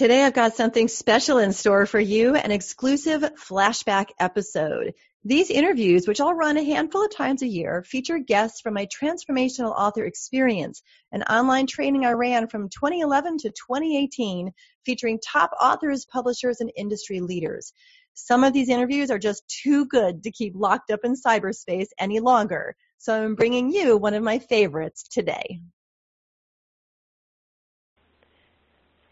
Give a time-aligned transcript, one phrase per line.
[0.00, 4.94] Today I've got something special in store for you, an exclusive flashback episode.
[5.26, 8.86] These interviews, which I'll run a handful of times a year, feature guests from my
[8.86, 10.80] transformational author experience,
[11.12, 14.52] an online training I ran from 2011 to 2018,
[14.86, 17.74] featuring top authors, publishers, and industry leaders.
[18.14, 22.20] Some of these interviews are just too good to keep locked up in cyberspace any
[22.20, 25.60] longer, so I'm bringing you one of my favorites today.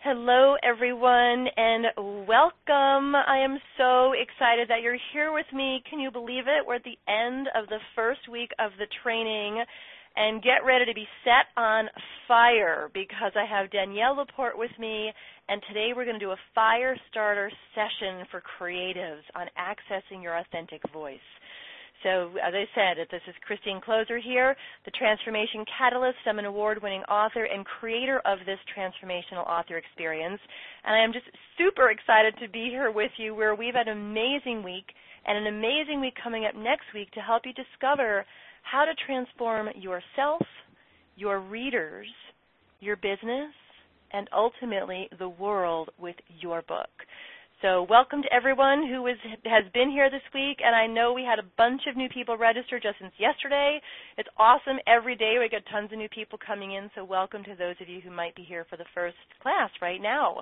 [0.00, 1.86] Hello, everyone, and
[2.28, 3.16] welcome.
[3.16, 5.82] I am so excited that you're here with me.
[5.90, 6.64] Can you believe it?
[6.64, 9.58] We're at the end of the first week of the training,
[10.14, 11.88] and get ready to be set on
[12.28, 15.10] fire because I have Danielle LaPorte with me,
[15.48, 20.38] and today we're going to do a fire starter session for creatives on accessing your
[20.38, 21.18] authentic voice.
[22.02, 24.54] So, as I said, this is Christine Kloser here,
[24.84, 26.18] the Transformation Catalyst.
[26.26, 30.40] I'm an award winning author and creator of this transformational author experience.
[30.84, 31.26] And I am just
[31.58, 34.86] super excited to be here with you where we've had an amazing week
[35.26, 38.24] and an amazing week coming up next week to help you discover
[38.62, 40.42] how to transform yourself,
[41.16, 42.06] your readers,
[42.78, 43.52] your business,
[44.12, 46.90] and ultimately the world with your book.
[47.60, 51.24] So welcome to everyone who is, has been here this week, and I know we
[51.24, 53.80] had a bunch of new people register just since yesterday.
[54.16, 55.38] It's awesome every day.
[55.40, 58.12] We get tons of new people coming in, so welcome to those of you who
[58.12, 60.40] might be here for the first class right now.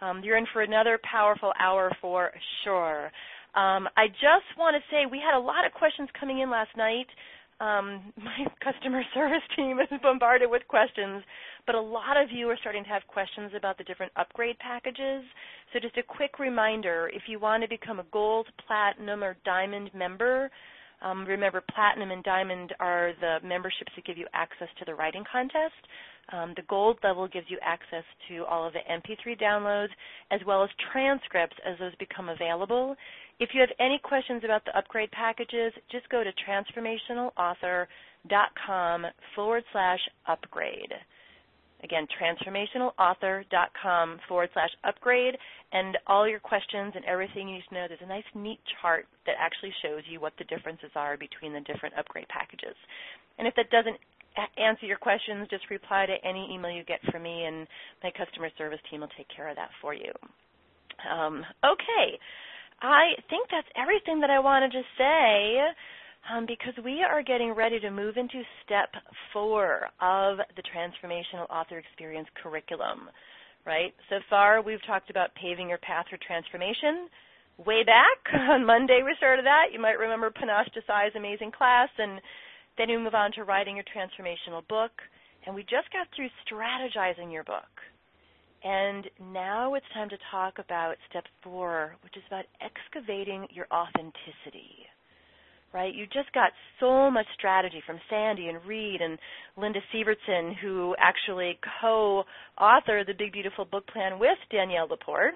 [0.00, 2.30] Um, you're in for another powerful hour for
[2.64, 3.12] sure.
[3.54, 6.74] Um, I just want to say we had a lot of questions coming in last
[6.78, 7.08] night.
[7.64, 11.22] Um, my customer service team is bombarded with questions
[11.66, 15.24] but a lot of you are starting to have questions about the different upgrade packages.
[15.72, 19.90] So just a quick reminder, if you want to become a gold, platinum, or diamond
[19.94, 20.50] member,
[21.02, 25.24] um, remember platinum and diamond are the memberships that give you access to the writing
[25.30, 25.74] contest.
[26.32, 29.90] Um, the gold level gives you access to all of the MP3 downloads
[30.30, 32.96] as well as transcripts as those become available.
[33.40, 39.98] If you have any questions about the upgrade packages, just go to transformationalauthor.com forward slash
[40.28, 40.92] upgrade.
[41.82, 45.36] Again, transformationalauthor.com forward slash upgrade,
[45.72, 47.86] and all your questions and everything you need to know.
[47.88, 51.60] There's a nice, neat chart that actually shows you what the differences are between the
[51.60, 52.76] different upgrade packages.
[53.38, 53.98] And if that doesn't
[54.56, 57.66] answer your questions, just reply to any email you get from me, and
[58.02, 60.12] my customer service team will take care of that for you.
[61.04, 62.18] Um, okay.
[62.84, 65.64] I think that's everything that I wanted to say
[66.28, 68.92] um, because we are getting ready to move into step
[69.32, 73.08] four of the Transformational Author Experience curriculum.
[73.64, 73.94] Right?
[74.10, 77.08] So far, we've talked about paving your path for transformation.
[77.64, 79.72] Way back on Monday, we started that.
[79.72, 82.20] You might remember Panache Desai's amazing class, and
[82.76, 84.92] then we move on to writing your transformational book.
[85.46, 87.72] And we just got through strategizing your book.
[88.64, 94.86] And now it's time to talk about step four, which is about excavating your authenticity
[95.74, 95.92] right?
[95.92, 99.18] You just got so much strategy from Sandy and Reed and
[99.56, 105.34] Linda Sivertsen, who actually co-authored the Big Beautiful Book Plan with Danielle LaPorte.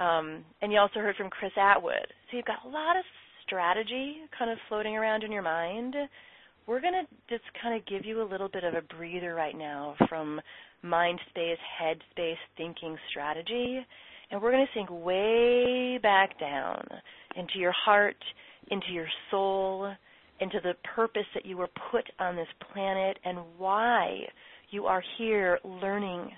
[0.00, 2.08] Um, and you also heard from Chris Attwood.
[2.30, 3.04] So you've got a lot of
[3.46, 5.94] strategy kind of floating around in your mind.
[6.66, 9.56] We're going to just kind of give you a little bit of a breather right
[9.56, 10.40] now from
[10.82, 13.86] mind space, head space, thinking strategy.
[14.30, 16.84] And we're going to sink way back down
[17.36, 18.16] into your heart,
[18.72, 19.92] into your soul,
[20.40, 24.22] into the purpose that you were put on this planet, and why
[24.70, 26.32] you are here learning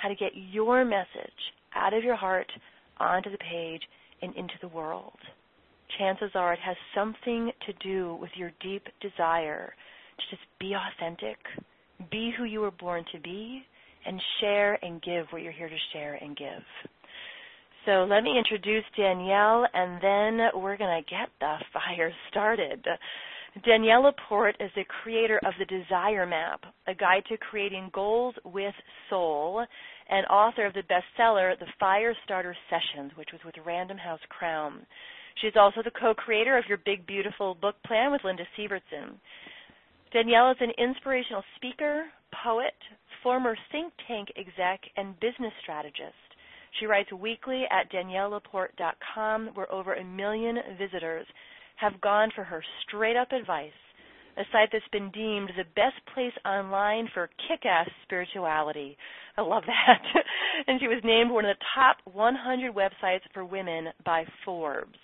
[0.00, 1.06] how to get your message
[1.74, 2.50] out of your heart
[2.98, 3.82] onto the page
[4.22, 5.18] and into the world.
[5.98, 9.74] Chances are it has something to do with your deep desire
[10.18, 11.36] to just be authentic,
[12.10, 13.62] be who you were born to be,
[14.06, 16.62] and share and give what you're here to share and give.
[17.84, 22.86] So let me introduce Danielle, and then we're going to get the fire started.
[23.64, 28.74] Danielle LaPorte is the creator of the Desire Map, a guide to creating goals with
[29.10, 29.64] soul.
[30.08, 34.86] and author of the bestseller The Firestarter Sessions, which was with Random House Crown.
[35.40, 39.18] She's also the co-creator of Your Big Beautiful Book Plan with Linda Sivertsen.
[40.12, 42.04] Danielle is an inspirational speaker,
[42.44, 42.74] poet,
[43.22, 46.14] former think tank exec, and business strategist.
[46.78, 51.26] She writes weekly at daniellelaporte.com, where over a million visitors
[51.76, 53.72] have gone for her straight up advice,
[54.36, 58.96] a site that's been deemed the best place online for kick ass spirituality.
[59.36, 60.02] I love that.
[60.66, 64.98] and she was named one of the top 100 websites for women by Forbes.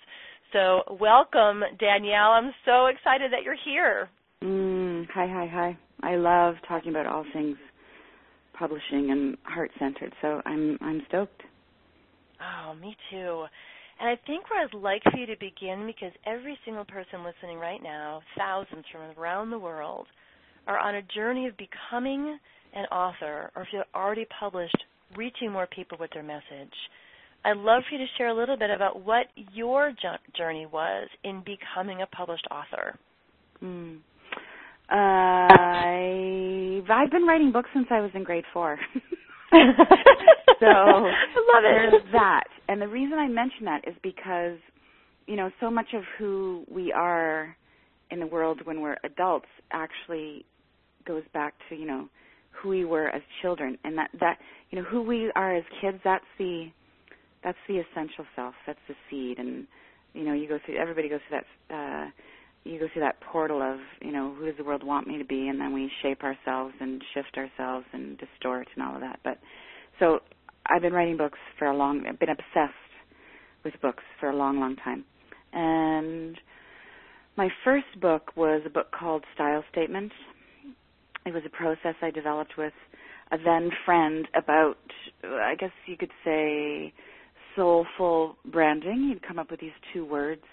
[0.51, 2.31] So, welcome, Danielle.
[2.31, 4.09] I'm so excited that you're here.
[4.43, 5.77] Mm, hi, hi, hi.
[6.01, 7.57] I love talking about all things
[8.57, 11.43] publishing and heart centered, so I'm I'm stoked.
[12.41, 13.45] Oh, me too.
[13.99, 17.59] And I think where I'd like for you to begin, because every single person listening
[17.59, 20.07] right now, thousands from around the world,
[20.67, 22.39] are on a journey of becoming
[22.73, 24.77] an author, or if you're already published,
[25.15, 26.73] reaching more people with their message.
[27.45, 29.91] I'd love for you to share a little bit about what your
[30.37, 32.97] journey was in becoming a published author.
[33.63, 33.99] Mm.
[34.91, 38.77] Uh, I, I've been writing books since I was in grade four.
[39.51, 39.63] so I
[41.53, 41.91] love it.
[41.91, 42.45] There's that.
[42.67, 44.57] And the reason I mention that is because,
[45.27, 47.55] you know, so much of who we are
[48.11, 50.45] in the world when we're adults actually
[51.07, 52.09] goes back to, you know,
[52.51, 54.37] who we were as children and that that
[54.69, 56.67] you know who we are as kids that's the
[57.43, 59.67] that's the essential self that's the seed and
[60.13, 62.09] you know you go through everybody goes through that uh
[62.65, 65.25] you go through that portal of you know who does the world want me to
[65.25, 69.19] be and then we shape ourselves and shift ourselves and distort and all of that
[69.23, 69.37] but
[69.99, 70.19] so
[70.69, 72.73] I've been writing books for a long, I've been obsessed
[73.63, 75.03] with books for a long, long time.
[75.51, 76.37] And
[77.35, 80.11] my first book was a book called Style Statement.
[81.25, 82.73] It was a process I developed with
[83.31, 84.77] a then friend about,
[85.23, 86.93] I guess you could say,
[87.59, 89.09] soulful branding.
[89.09, 90.43] He'd come up with these two words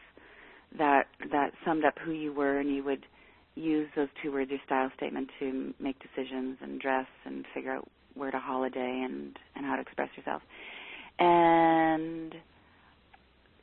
[0.76, 3.06] that that summed up who you were, and you would
[3.54, 7.88] use those two words, your style statement, to make decisions and dress and figure out
[8.16, 10.42] word a holiday and and how to express yourself
[11.18, 12.34] and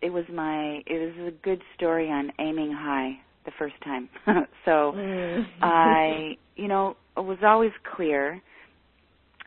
[0.01, 3.13] it was my it was a good story on aiming high
[3.45, 4.09] the first time
[4.65, 5.45] so mm.
[5.61, 8.41] i you know it was always clear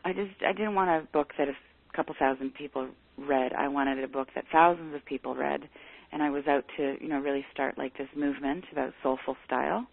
[0.05, 1.55] i just i didn't want a book that a
[1.95, 2.89] couple thousand people
[3.19, 5.61] read i wanted a book that thousands of people read
[6.13, 9.87] and i was out to you know really start like this movement about soulful style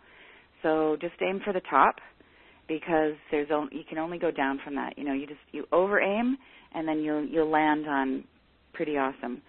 [0.64, 1.96] so just aim for the top
[2.68, 4.98] because there's only, you can only go down from that.
[4.98, 6.38] You know, you just you over aim
[6.74, 8.24] and then you'll you'll land on
[8.74, 9.42] pretty awesome.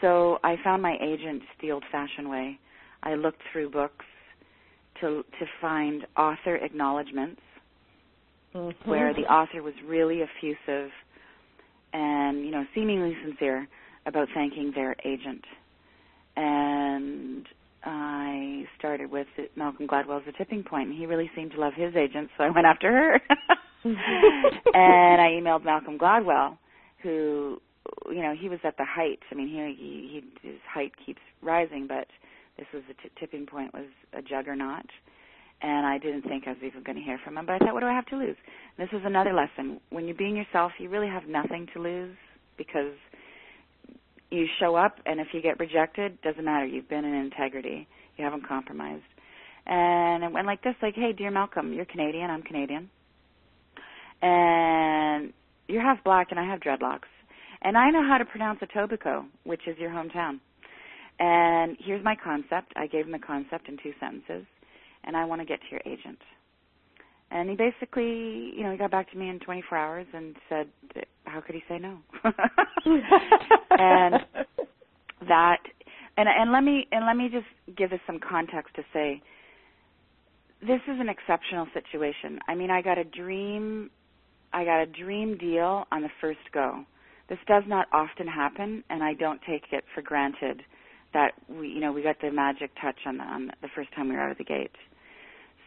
[0.00, 2.58] So I found my agent the old-fashioned way.
[3.02, 4.04] I looked through books
[5.00, 7.40] to to find author acknowledgments
[8.54, 8.90] mm-hmm.
[8.90, 10.90] where the author was really effusive
[11.94, 13.66] and you know seemingly sincere
[14.04, 15.44] about thanking their agent.
[16.36, 17.46] And
[17.84, 21.94] I started with Malcolm Gladwell's The Tipping Point, and he really seemed to love his
[21.96, 23.20] agent, so I went after her.
[23.84, 24.68] Mm-hmm.
[24.74, 26.58] and I emailed Malcolm Gladwell,
[27.02, 27.60] who,
[28.10, 29.20] you know, he was at the height.
[29.30, 32.08] I mean, he, he, he his height keeps rising, but
[32.58, 34.86] this was the t- tipping point was a juggernaut,
[35.62, 37.46] and I didn't think I was even going to hear from him.
[37.46, 38.36] But I thought, what do I have to lose?
[38.76, 39.80] And this was another lesson.
[39.90, 42.16] When you're being yourself, you really have nothing to lose
[42.58, 42.92] because
[44.30, 46.66] you show up and if you get rejected doesn't matter.
[46.66, 47.86] You've been in integrity.
[48.16, 49.04] You haven't compromised.
[49.66, 52.90] And it went like this like hey dear malcolm you're canadian i'm canadian.
[54.20, 55.32] And
[55.68, 57.08] you're half black and i have dreadlocks.
[57.62, 60.40] And i know how to pronounce etobicoke which is your hometown.
[61.18, 62.72] And here's my concept.
[62.76, 64.46] I gave him the concept in two sentences
[65.06, 66.18] and i want to get to your agent
[67.34, 70.68] and he basically, you know, he got back to me in 24 hours and said,
[71.24, 71.98] "How could he say no?"
[73.70, 74.14] and
[75.28, 75.58] that,
[76.16, 79.20] and and let me and let me just give us some context to say,
[80.60, 82.38] this is an exceptional situation.
[82.46, 83.90] I mean, I got a dream,
[84.52, 86.84] I got a dream deal on the first go.
[87.28, 90.62] This does not often happen, and I don't take it for granted
[91.14, 94.08] that we, you know, we got the magic touch on the on the first time
[94.08, 94.70] we were out of the gate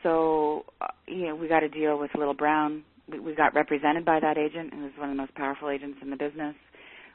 [0.04, 2.84] so uh, you know we got a deal with Little Brown.
[3.12, 6.00] We, we got represented by that agent, who was one of the most powerful agents
[6.01, 6.56] in the business.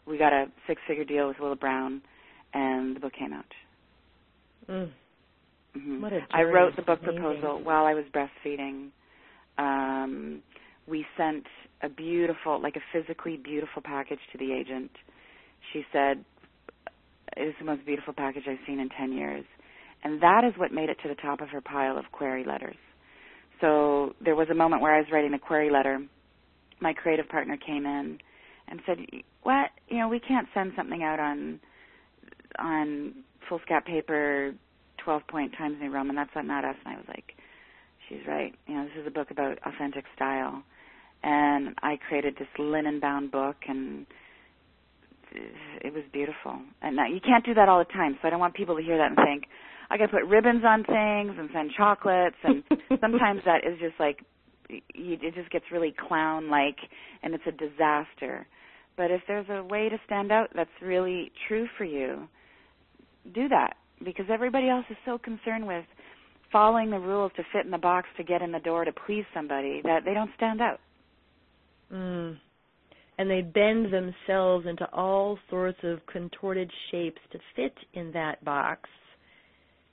[0.06, 2.02] We got a six-figure deal with Little Brown,
[2.54, 3.44] and the book came out.
[4.68, 4.90] Mm.
[5.76, 6.02] Mm-hmm.
[6.02, 7.22] What a I wrote the book Amazing.
[7.22, 8.88] proposal while I was breastfeeding.
[9.58, 10.42] Um,
[10.86, 11.44] we sent
[11.82, 14.90] a beautiful, like a physically beautiful package to the agent.
[15.72, 16.24] She said,
[17.36, 19.44] "It is the most beautiful package I've seen in ten years."
[20.04, 22.76] And that is what made it to the top of her pile of query letters.
[23.60, 26.00] So there was a moment where I was writing the query letter.
[26.80, 28.18] My creative partner came in
[28.68, 28.98] and said,
[29.42, 29.70] "What?
[29.88, 31.60] You know, we can't send something out on
[32.58, 34.54] on foolscap paper,
[34.98, 36.16] 12 point Times New Roman.
[36.16, 37.36] That's not us." And I was like,
[38.08, 38.54] "She's right.
[38.66, 40.64] You know, this is a book about authentic style."
[41.22, 44.06] And I created this linen bound book and
[45.80, 46.60] it was beautiful.
[46.82, 48.82] And now you can't do that all the time, so I don't want people to
[48.82, 49.44] hear that and think,
[49.92, 52.64] I to put ribbons on things and send chocolates and
[53.00, 54.24] sometimes that is just like
[54.68, 56.76] it just gets really clown like
[57.22, 58.46] and it's a disaster.
[58.96, 62.26] But if there's a way to stand out that's really true for you,
[63.34, 65.84] do that because everybody else is so concerned with
[66.50, 69.24] following the rules to fit in the box to get in the door to please
[69.34, 70.80] somebody that they don't stand out.
[71.92, 72.38] Mm.
[73.18, 78.88] And they bend themselves into all sorts of contorted shapes to fit in that box.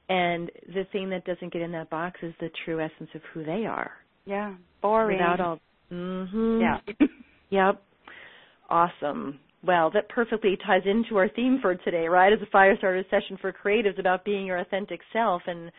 [0.10, 3.44] And the thing that doesn't get in that box is the true essence of who
[3.44, 3.92] they are.
[4.26, 5.18] Yeah, boring.
[5.18, 5.60] Without all.
[5.92, 6.62] Mhm.
[6.62, 7.08] Yeah.
[7.50, 7.84] yep.
[8.70, 9.40] Awesome.
[9.64, 12.32] Well, that perfectly ties into our theme for today, right?
[12.32, 15.72] As a fire starter session for creatives about being your authentic self and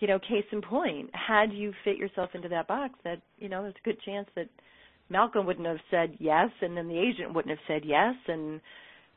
[0.00, 3.62] you know, case in point, had you fit yourself into that box that, you know,
[3.62, 4.48] there's a good chance that
[5.10, 8.60] Malcolm wouldn't have said yes and then the agent wouldn't have said yes and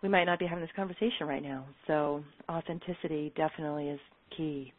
[0.02, 1.66] we might not be having this conversation right now.
[1.86, 4.00] So authenticity definitely is
[4.36, 4.74] key.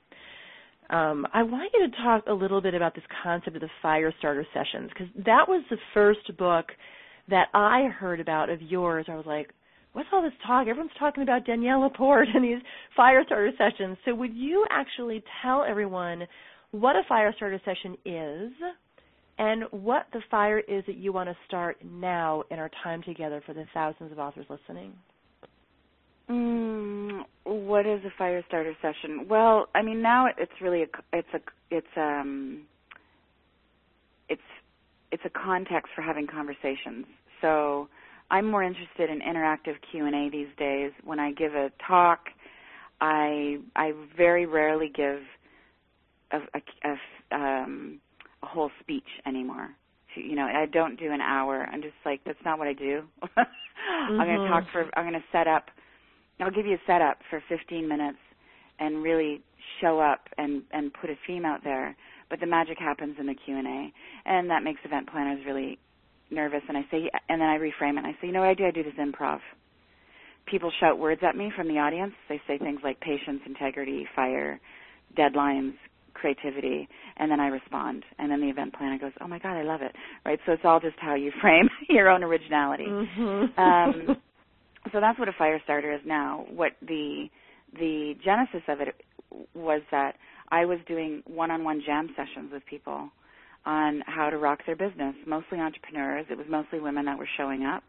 [0.90, 4.12] Um, I want you to talk a little bit about this concept of the fire
[4.18, 6.66] starter sessions because that was the first book
[7.28, 9.06] that I heard about of yours.
[9.08, 9.50] I was like,
[9.92, 10.66] what's all this talk?
[10.66, 12.62] Everyone's talking about Danielle LaPorte and these
[12.96, 13.96] fire starter sessions.
[14.04, 16.26] So would you actually tell everyone
[16.72, 18.52] what a fire starter session is
[19.38, 23.42] and what the fire is that you want to start now in our time together
[23.46, 24.92] for the thousands of authors listening?
[26.30, 29.26] Mm, what is a fire starter session?
[29.28, 32.62] Well, I mean now it's really a it's a it's um
[34.28, 34.42] it's
[35.10, 37.06] it's a context for having conversations.
[37.40, 37.88] So
[38.30, 40.92] I'm more interested in interactive Q&A these days.
[41.04, 42.20] When I give a talk,
[43.00, 45.20] I I very rarely give
[46.30, 46.96] a, a,
[47.32, 48.00] a, um,
[48.42, 49.70] a whole speech anymore.
[50.14, 51.66] You know, I don't do an hour.
[51.70, 53.02] I'm just like that's not what I do.
[53.22, 54.20] mm-hmm.
[54.20, 54.88] I'm going to talk for.
[54.94, 55.66] I'm going to set up
[56.40, 58.18] I'll give you a setup for 15 minutes
[58.78, 59.42] and really
[59.80, 61.96] show up and and put a theme out there.
[62.30, 63.92] But the magic happens in the Q and A,
[64.24, 65.78] and that makes event planners really
[66.30, 66.62] nervous.
[66.68, 67.98] And I say, and then I reframe it.
[67.98, 68.64] and I say, you know what I do?
[68.64, 69.40] I do this improv.
[70.46, 72.14] People shout words at me from the audience.
[72.28, 74.58] They say things like patience, integrity, fire,
[75.16, 75.74] deadlines,
[76.14, 78.04] creativity, and then I respond.
[78.18, 80.40] And then the event planner goes, "Oh my God, I love it!" Right?
[80.46, 82.86] So it's all just how you frame your own originality.
[82.86, 83.60] Mm-hmm.
[83.60, 84.16] um,
[84.92, 86.44] so that's what a fire starter is now.
[86.50, 87.28] What the
[87.78, 88.94] the genesis of it
[89.54, 90.16] was that
[90.50, 93.08] I was doing one-on-one jam sessions with people
[93.64, 96.26] on how to rock their business, mostly entrepreneurs.
[96.30, 97.84] It was mostly women that were showing up,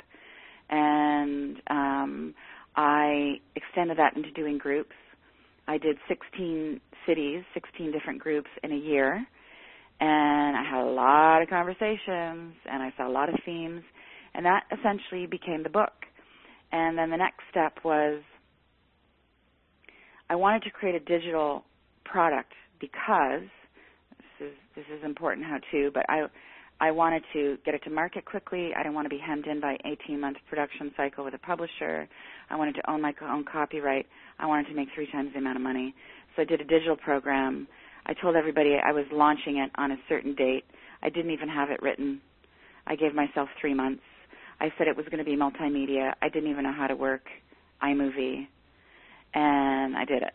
[0.70, 2.34] and um,
[2.76, 4.94] I extended that into doing groups.
[5.68, 9.26] I did 16 cities, 16 different groups in a year,
[10.00, 13.82] and I had a lot of conversations, and I saw a lot of themes,
[14.34, 15.92] and that essentially became the book.
[16.74, 18.22] And then the next step was
[20.30, 21.64] I wanted to create a digital
[22.04, 22.52] product
[22.82, 23.48] because
[24.40, 26.26] this is this is important how to, but I
[26.82, 28.72] I wanted to get it to market quickly.
[28.76, 32.10] I didn't want to be hemmed in by 18 month production cycle with a publisher.
[32.50, 34.08] I wanted to own my own copyright.
[34.40, 35.94] I wanted to make three times the amount of money.
[36.36, 37.68] So I did a digital program.
[38.08, 40.66] I told everybody I was launching it on a certain date.
[41.04, 42.20] I didn't even have it written.
[42.88, 44.02] I gave myself three months.
[44.64, 46.14] I said it was going to be multimedia.
[46.22, 47.26] I didn't even know how to work
[47.84, 48.48] iMovie,
[49.34, 50.34] and I did it.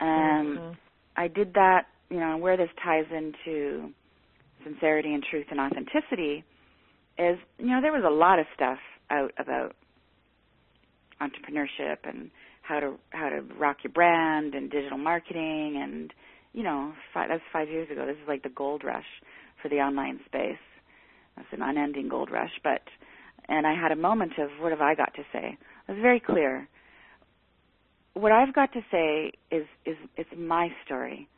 [0.00, 0.72] And mm-hmm.
[1.16, 3.90] I did that, you know, and where this ties into
[4.64, 6.42] sincerity and truth and authenticity
[7.18, 8.78] is, you know, there was a lot of stuff
[9.10, 9.76] out about
[11.20, 16.12] entrepreneurship and how to how to rock your brand and digital marketing and
[16.52, 18.04] you know five, that's five years ago.
[18.06, 19.06] This is like the gold rush
[19.62, 20.58] for the online space.
[21.36, 22.82] That's an unending gold rush, but
[23.48, 25.56] and I had a moment of what have I got to say.
[25.88, 26.68] I was very clear.
[28.14, 31.28] What I've got to say is is it's my story,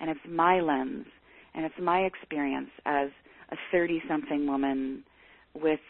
[0.00, 1.06] and it's my lens,
[1.54, 3.10] and it's my experience as
[3.50, 5.04] a 30-something woman
[5.54, 5.80] with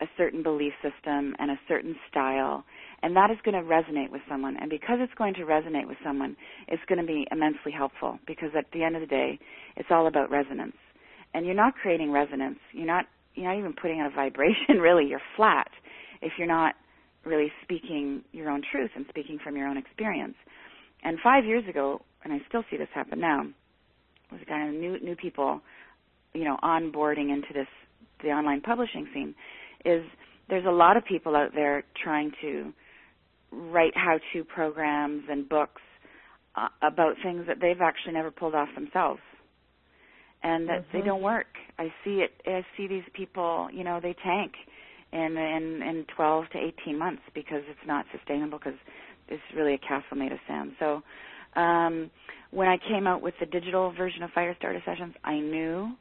[0.00, 2.64] a certain belief system and a certain style,
[3.02, 4.56] and that is going to resonate with someone.
[4.60, 6.36] And because it's going to resonate with someone,
[6.68, 9.38] it's going to be immensely helpful because at the end of the day,
[9.76, 10.76] it's all about resonance.
[11.34, 12.58] And you're not creating resonance.
[12.72, 13.06] You're not
[13.40, 15.06] you're not even putting out a vibration really.
[15.06, 15.70] You're flat
[16.22, 16.74] if you're not
[17.24, 20.34] really speaking your own truth and speaking from your own experience.
[21.02, 23.42] And five years ago and i still see this happen now
[24.30, 25.60] was kind of new new people
[26.34, 27.66] you know onboarding into this
[28.22, 29.34] the online publishing scene
[29.84, 30.02] is
[30.48, 32.72] there's a lot of people out there trying to
[33.52, 35.82] write how-to programs and books
[36.56, 39.20] uh, about things that they've actually never pulled off themselves
[40.42, 40.98] and that mm-hmm.
[40.98, 41.46] they don't work.
[41.78, 44.52] I see it I see these people, you know, they tank
[45.12, 48.78] in in in 12 to 18 months because it's not sustainable because
[49.28, 50.72] it's really a castle made of sand.
[50.78, 51.02] So
[51.56, 52.10] um
[52.50, 55.92] when I came out with the digital version of Firestarter Sessions, I knew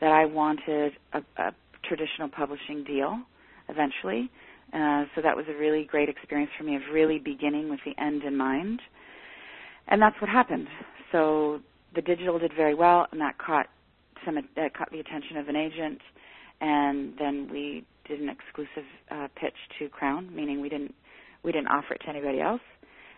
[0.00, 1.52] that I wanted a, a
[1.84, 3.18] traditional publishing deal
[3.68, 4.30] eventually.
[4.72, 8.00] Uh, so that was a really great experience for me of really beginning with the
[8.02, 8.80] end in mind.
[9.88, 10.66] And that's what happened.
[11.12, 11.60] So
[11.94, 13.68] the digital did very well, and that caught
[14.24, 16.00] some that caught the attention of an agent,
[16.60, 20.94] and then we did an exclusive uh, pitch to Crown, meaning we didn't
[21.42, 22.60] we didn't offer it to anybody else,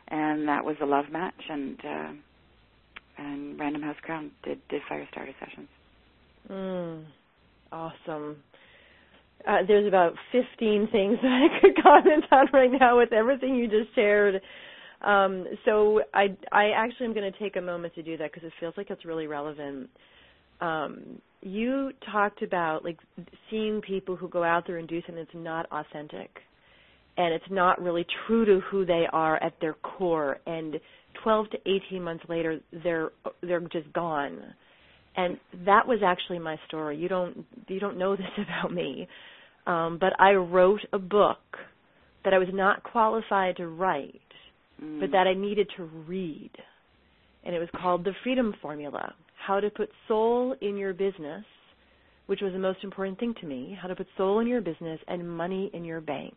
[0.09, 2.13] and that was a love match, and uh,
[3.19, 5.69] and Random House Crown did did Firestarter sessions.
[6.51, 7.05] Mm,
[7.73, 8.37] awesome.
[9.47, 13.69] Uh, there's about 15 things that I could comment on right now with everything you
[13.69, 14.41] just shared.
[15.01, 18.47] Um, so I, I actually am going to take a moment to do that because
[18.47, 19.91] it feels like it's really relevant.
[20.61, 22.99] Um, you talked about like
[23.51, 26.31] seeing people who go out there and do something that's not authentic,
[27.17, 30.39] and it's not really true to who they are at their core.
[30.47, 30.81] And
[31.23, 33.11] 12 to 18 months later, they're
[33.43, 34.41] they're just gone.
[35.17, 36.97] And that was actually my story.
[36.97, 39.09] You don't you don't know this about me,
[39.67, 41.39] um, but I wrote a book
[42.25, 44.21] that I was not qualified to write
[44.83, 45.01] Mm.
[45.01, 46.51] but that I needed to read.
[47.45, 49.15] And it was called The Freedom Formula
[49.47, 51.45] How to Put Soul in Your Business,
[52.27, 55.01] which was the most important thing to me how to put soul in your business
[55.09, 56.35] and money in your bank.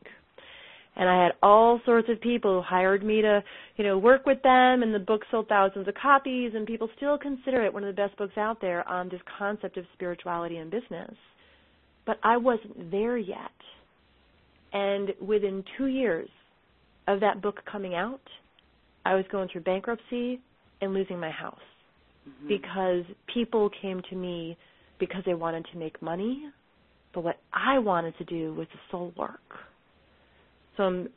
[0.95, 3.43] And I had all sorts of people who hired me to,
[3.77, 7.17] you know, work with them and the book sold thousands of copies and people still
[7.17, 10.69] consider it one of the best books out there on this concept of spirituality and
[10.69, 11.13] business.
[12.05, 13.37] But I wasn't there yet.
[14.73, 16.29] And within two years,
[17.07, 18.21] of that book coming out,
[19.05, 20.39] I was going through bankruptcy
[20.81, 21.59] and losing my house
[22.27, 22.47] mm-hmm.
[22.47, 23.03] because
[23.33, 24.57] people came to me
[24.99, 26.43] because they wanted to make money,
[27.13, 29.39] but what I wanted to do was the soul work.
[30.77, 31.09] So I'm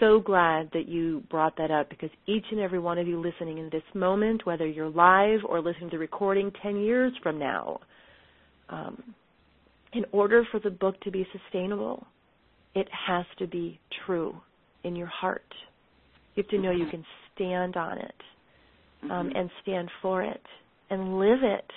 [0.00, 3.58] so glad that you brought that up because each and every one of you listening
[3.58, 7.80] in this moment, whether you're live or listening to the recording 10 years from now,
[8.68, 9.02] um,
[9.92, 12.06] in order for the book to be sustainable,
[12.74, 14.34] it has to be true
[14.84, 15.44] in your heart.
[16.34, 18.14] You have to know you can stand on it
[19.04, 19.36] um, mm-hmm.
[19.36, 20.42] and stand for it
[20.90, 21.70] and live it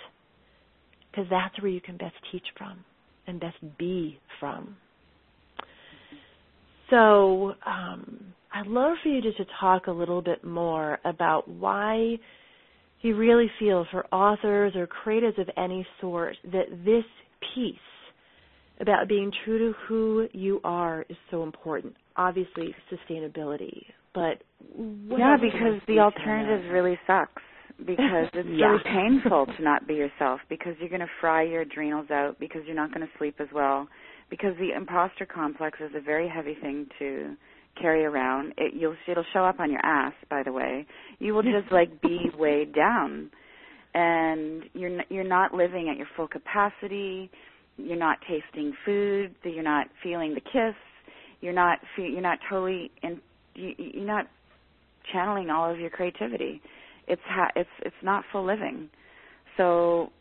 [1.11, 2.83] because that's where you can best teach from
[3.27, 4.75] and best be from.
[6.89, 12.17] So um, I'd love for you just to talk a little bit more about why
[13.01, 17.05] you really feel for authors or creators of any sort that this
[17.53, 17.75] piece
[18.79, 23.83] about being true to who you are is so important obviously sustainability,
[24.15, 24.41] but
[25.17, 27.43] yeah, because the alternative really sucks.
[27.77, 28.67] Because it's yeah.
[28.67, 30.39] really painful to not be yourself.
[30.49, 32.37] Because you're going to fry your adrenals out.
[32.39, 33.89] Because you're not going to sleep as well.
[34.29, 37.35] Because the imposter complex is a very heavy thing to
[37.79, 38.53] carry around.
[38.57, 40.13] It, you'll it'll show up on your ass.
[40.29, 40.87] By the way,
[41.19, 43.29] you will just like be weighed down,
[43.93, 47.29] and you're you're not living at your full capacity.
[47.77, 49.35] You're not tasting food.
[49.43, 50.75] You're not feeling the kiss
[51.41, 53.21] you're not fe- you're not totally in
[53.55, 54.27] you're not
[55.11, 56.61] channeling all of your creativity.
[57.07, 58.89] It's ha- it's it's not full living.
[59.57, 60.11] So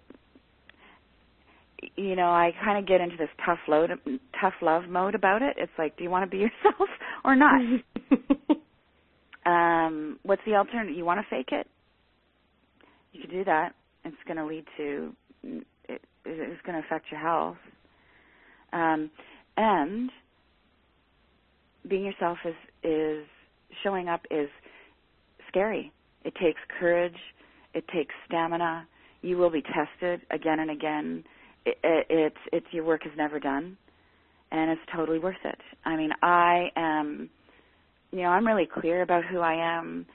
[1.97, 3.91] you know, I kind of get into this tough load,
[4.41, 5.57] tough love mode about it.
[5.59, 6.89] It's like, do you want to be yourself
[7.25, 7.61] or not?
[9.47, 10.97] um, what's the alternative?
[10.97, 11.67] You want to fake it?
[13.13, 13.75] You could do that.
[14.05, 15.13] It's going to lead to
[15.89, 17.57] it, it's going to affect your health.
[18.73, 19.11] Um,
[19.57, 20.11] and
[21.89, 23.25] being yourself is is
[23.83, 24.49] showing up is
[25.49, 25.93] scary.
[26.25, 27.17] It takes courage.
[27.75, 28.87] It takes stamina.
[29.23, 31.25] You will be tested again and again.
[31.67, 33.77] It, it, it's it's your work is never done,
[34.53, 35.59] and it's totally worth it.
[35.85, 37.31] I mean, I am,
[38.13, 40.07] you know, I'm really clear about who I am.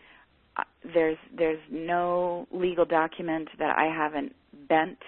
[0.58, 4.34] Uh, there's there's no legal document that I haven't
[4.68, 5.00] bent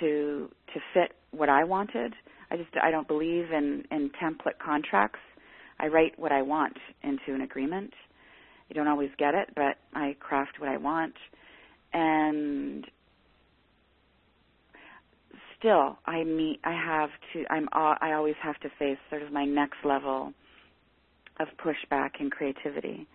[0.00, 2.14] to to fit what I wanted.
[2.50, 5.20] I just I don't believe in in template contracts.
[5.78, 7.92] I write what I want into an agreement.
[8.70, 11.14] I don't always get it, but I craft what I want.
[11.92, 12.86] And
[15.58, 16.60] still, I meet.
[16.64, 17.44] I have to.
[17.50, 17.68] I'm.
[17.72, 20.32] I always have to face sort of my next level
[21.40, 23.06] of pushback and creativity.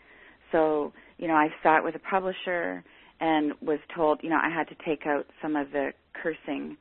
[0.51, 2.83] So, you know, I sat with a publisher
[3.21, 6.75] and was told, you know, I had to take out some of the cursing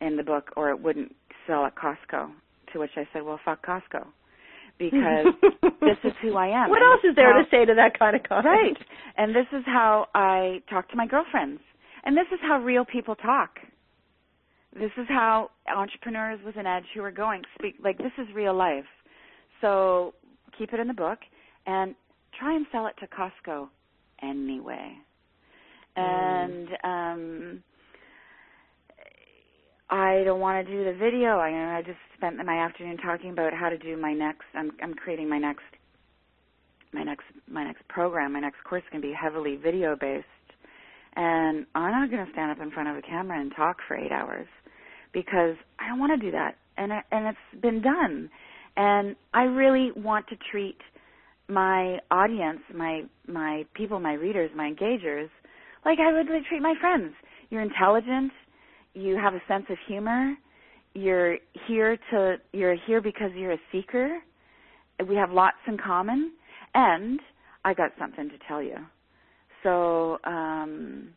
[0.00, 1.14] in the book or it wouldn't
[1.46, 2.30] sell at Costco.
[2.72, 4.06] To which I said, well, fuck Costco
[4.78, 5.26] because
[5.80, 6.70] this is who I am.
[6.70, 8.46] What else is there how, to say to that kind of comment?
[8.46, 8.76] Right.
[9.16, 11.60] And this is how I talk to my girlfriends.
[12.04, 13.58] And this is how real people talk.
[14.74, 18.54] This is how entrepreneurs with an edge who are going speak like this is real
[18.54, 18.84] life.
[19.60, 20.14] So
[20.56, 21.18] keep it in the book
[21.66, 21.94] and
[22.38, 23.68] try and sell it to Costco
[24.22, 24.92] anyway.
[25.96, 26.02] Mm.
[26.04, 27.62] And um
[29.90, 31.38] I don't want to do the video.
[31.38, 34.44] I I just spent my afternoon talking about how to do my next.
[34.54, 35.64] I'm I'm creating my next
[36.92, 38.32] my next my next program.
[38.32, 40.26] My next course is going to be heavily video based,
[41.16, 43.96] and I'm not going to stand up in front of a camera and talk for
[43.96, 44.46] eight hours
[45.12, 46.56] because I don't want to do that.
[46.76, 48.30] And I, and it's been done,
[48.76, 50.78] and I really want to treat
[51.48, 55.30] my audience, my my people, my readers, my engagers,
[55.86, 57.14] like I would treat my friends.
[57.48, 58.32] You're intelligent
[58.98, 60.34] you have a sense of humor.
[60.94, 64.18] You're here to you're here because you're a seeker.
[65.06, 66.32] We have lots in common,
[66.74, 67.20] and
[67.64, 68.76] I got something to tell you.
[69.62, 71.10] So, um,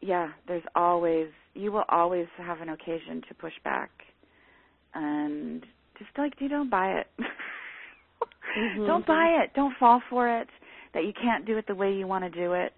[0.00, 3.90] yeah, there's always you will always have an occasion to push back,
[4.94, 5.64] and
[5.98, 7.06] just like you don't buy it.
[7.18, 8.86] Mm-hmm.
[8.86, 9.54] Don't buy it.
[9.54, 10.48] Don't fall for it.
[10.92, 12.74] That you can't do it the way you want to do it.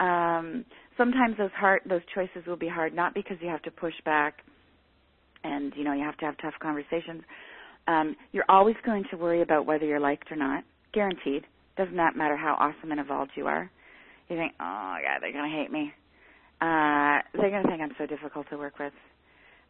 [0.00, 0.64] Um,
[0.98, 4.38] sometimes those hard those choices will be hard not because you have to push back
[5.44, 7.22] and you know you have to have tough conversations.
[7.86, 10.64] Um you're always going to worry about whether you're liked or not.
[10.92, 11.44] Guaranteed.
[11.78, 13.70] Doesn't that matter how awesome and evolved you are?
[14.28, 15.92] You think oh god they're going to hate me.
[16.60, 18.92] Uh they're going to think i'm so difficult to work with.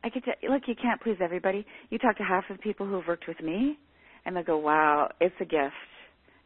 [0.03, 1.67] I could t- look you can't please everybody.
[1.91, 3.79] You talk to half of the people who have worked with me
[4.25, 5.75] and they'll go wow it's a gift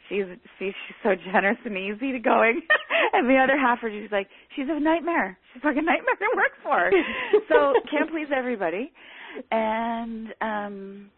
[0.09, 0.25] she's
[0.59, 2.61] she's so generous and easy to going.
[3.15, 5.37] And the other half are just like she's a nightmare.
[5.53, 6.91] She's like a nightmare to work for.
[7.49, 8.91] So can't please everybody.
[9.51, 11.11] And um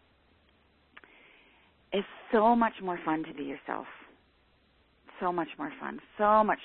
[1.93, 3.85] it's so much more fun to be yourself.
[5.21, 5.99] So much more fun.
[6.17, 6.59] So much.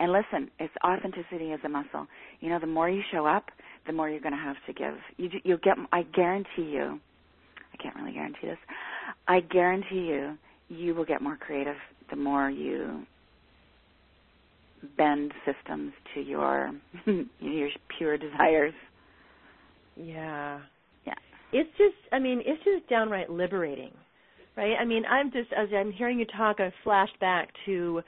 [0.00, 2.06] And listen it's authenticity is a muscle.
[2.40, 3.50] You know the more you show up
[3.86, 4.94] the more you're going to have to give.
[5.16, 6.98] You you'll get i guarantee you
[7.72, 8.58] i can't really guarantee this.
[9.28, 10.38] I guarantee you
[10.72, 11.76] you will get more creative
[12.10, 13.04] the more you
[14.96, 16.72] bend systems to your
[17.40, 18.74] your pure desires.
[19.96, 20.60] Yeah.
[21.06, 21.14] Yeah.
[21.52, 23.92] It's just I mean, it's just downright liberating.
[24.56, 24.74] Right?
[24.78, 28.02] I mean, I'm just as I'm hearing you talk, I flashed back to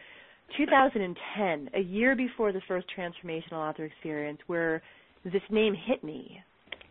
[0.59, 4.83] 2010, a year before the first transformational author experience where
[5.25, 6.43] this name hit me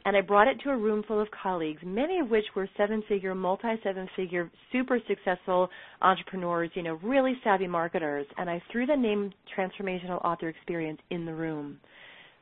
[0.06, 3.34] and I brought it to a room full of colleagues, many of which were seven-figure,
[3.36, 5.70] multi-seven-figure, super successful
[6.02, 11.26] entrepreneurs, you know, really savvy marketers, and I threw the name Transformational Author Experience in
[11.26, 11.80] the room.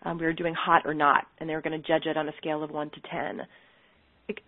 [0.04, 2.28] Um, we were doing hot or not, and they were going to judge it on
[2.28, 3.42] a scale of one to ten.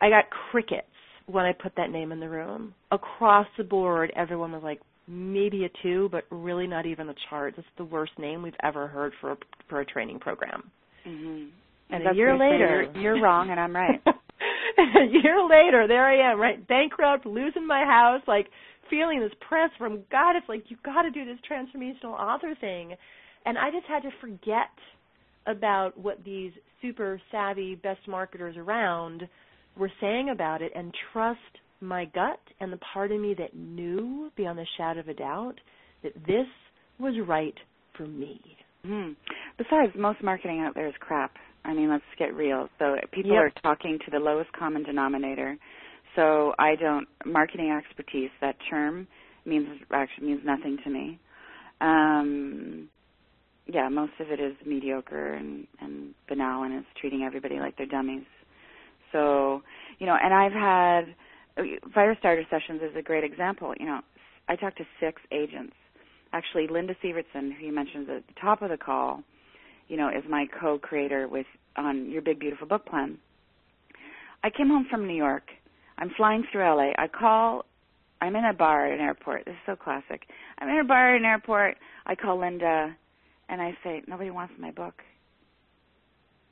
[0.02, 0.88] I got crickets
[1.28, 2.73] when I put that name in the room.
[2.91, 7.56] Across the board, everyone was like, maybe a two, but really not even a chart.
[7.58, 9.38] It's the worst name we've ever heard for a,
[9.69, 10.71] for a training program.
[11.06, 11.49] Mm-hmm.
[11.93, 14.01] And a year later, you're, you're wrong and I'm right.
[14.06, 18.47] a year later, there I am, right, bankrupt, losing my house, like
[18.89, 20.36] feeling this press from God.
[20.36, 22.95] It's like you got to do this transformational author thing,
[23.45, 24.71] and I just had to forget
[25.45, 26.51] about what these
[26.82, 29.27] super savvy best marketers around
[29.77, 31.39] were saying about it and trust
[31.82, 35.56] my gut and the part of me that knew beyond the shadow of a doubt
[36.01, 36.47] that this
[36.99, 37.56] was right
[37.97, 38.39] for me.
[38.86, 39.15] Mm.
[39.58, 41.34] Besides, most marketing out there is crap.
[41.65, 42.69] I mean, let's get real.
[42.80, 43.41] So people Yep.
[43.41, 45.58] are talking to the lowest common denominator.
[46.15, 48.30] So I don't marketing expertise.
[48.41, 49.08] That term
[49.45, 51.19] means actually means nothing to me.
[51.82, 52.89] Um,
[53.65, 57.86] yeah, most of it is mediocre and and banal, and it's treating everybody like they're
[57.86, 58.26] dummies.
[59.12, 59.63] So
[59.99, 61.15] you know, and I've had
[61.95, 63.73] Firestarter sessions is a great example.
[63.80, 63.99] You know,
[64.49, 65.73] I talked to six agents.
[66.34, 69.23] Actually, Linda Sivertsen, who you mentioned at the top of the call,
[69.88, 73.17] you know, is my co-creator with on Your Big Beautiful Book Plan.
[74.43, 75.43] I came home from New York.
[75.98, 76.91] I'm flying through LA.
[76.98, 77.65] I call.
[78.22, 79.46] I'm in a bar at an airport.
[79.46, 80.24] This is so classic.
[80.60, 81.78] I'm in a bar at an airport.
[82.06, 82.96] I call Linda,
[83.50, 85.02] and I say, "Nobody wants my book."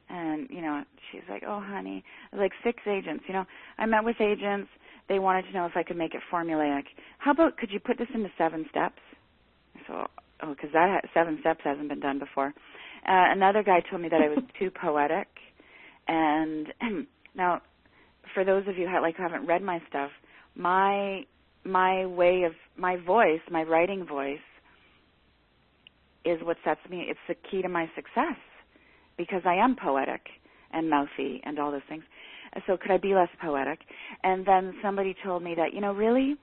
[0.09, 3.23] And you know, she's like, "Oh, honey." Like six agents.
[3.27, 3.45] You know,
[3.77, 4.69] I met with agents.
[5.07, 6.85] They wanted to know if I could make it formulaic.
[7.17, 9.01] How about could you put this into seven steps?
[9.87, 10.07] So,
[10.41, 12.53] oh, because that ha- seven steps hasn't been done before.
[13.07, 15.27] Uh, another guy told me that I was too poetic,
[16.07, 16.67] and
[17.35, 17.61] now,
[18.33, 20.11] for those of you who like who haven't read my stuff,
[20.55, 21.25] my
[21.63, 24.39] my way of my voice, my writing voice,
[26.25, 27.05] is what sets me.
[27.07, 28.37] It's the key to my success
[29.17, 30.27] because I am poetic
[30.71, 32.03] and mouthy and all those things.
[32.67, 33.79] So could I be less poetic?
[34.23, 36.35] And then somebody told me that, you know, really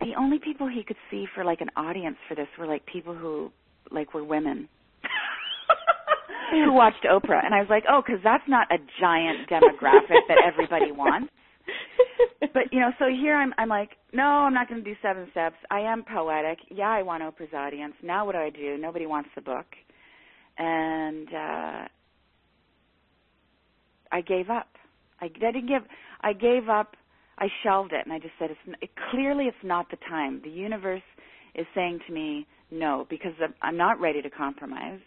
[0.00, 3.14] the only people he could see for like an audience for this were like people
[3.14, 3.50] who
[3.90, 4.68] like were women
[6.62, 10.38] who watched Oprah, and I was like, oh, because that's not a giant demographic that
[10.44, 11.32] everybody wants.
[12.52, 15.26] But you know, so here I'm, I'm like, no, I'm not going to do seven
[15.30, 15.56] steps.
[15.70, 16.58] I am poetic.
[16.70, 17.94] Yeah, I want Oprah's audience.
[18.02, 18.76] Now what do I do?
[18.78, 19.66] Nobody wants the book,
[20.58, 21.88] and uh
[24.12, 24.68] I gave up.
[25.20, 25.82] I, I didn't give.
[26.20, 26.94] I gave up.
[27.38, 30.40] I shelved it, and I just said, it's it, clearly it's not the time.
[30.44, 31.02] The universe
[31.56, 35.00] is saying to me no because I'm not ready to compromise.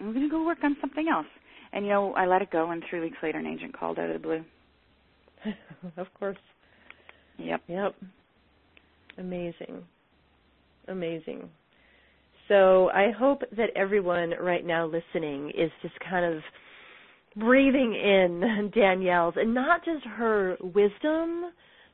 [0.00, 1.26] I'm going to go work on something else.
[1.72, 4.10] And you know, I let it go, and three weeks later, an agent called out
[4.10, 4.44] of the blue.
[5.96, 6.38] of course.
[7.38, 7.62] Yep.
[7.68, 7.94] Yep.
[9.18, 9.82] Amazing.
[10.88, 11.48] Amazing.
[12.48, 16.42] So I hope that everyone right now listening is just kind of
[17.36, 21.52] breathing in Danielle's, and not just her wisdom,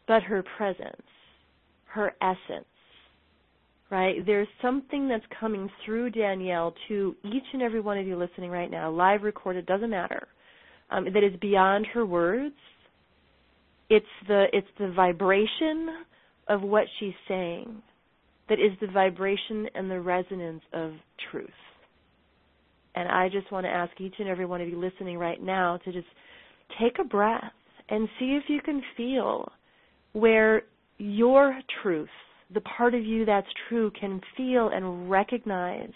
[0.09, 1.03] but her presence,
[1.87, 2.67] her essence
[3.91, 4.25] right?
[4.25, 8.71] There's something that's coming through Danielle to each and every one of you listening right
[8.71, 10.27] now, live recorded, doesn't matter,
[10.91, 12.55] um, that is beyond her words.
[13.89, 15.89] It's the it's the vibration
[16.49, 17.83] of what she's saying
[18.49, 20.93] that is the vibration and the resonance of
[21.31, 21.49] truth.
[22.95, 25.79] And I just want to ask each and every one of you listening right now
[25.85, 26.07] to just
[26.81, 27.53] take a breath
[27.89, 29.51] and see if you can feel
[30.13, 30.63] where
[30.99, 32.09] your truth
[32.53, 35.93] the part of you that's true can feel and recognize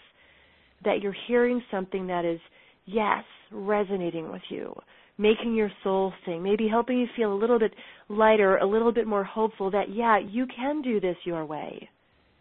[0.85, 2.41] that you're hearing something that is,
[2.87, 4.75] yes, resonating with you,
[5.19, 7.73] making your soul sing, maybe helping you feel a little bit
[8.09, 11.89] lighter, a little bit more hopeful that, yeah, you can do this your way.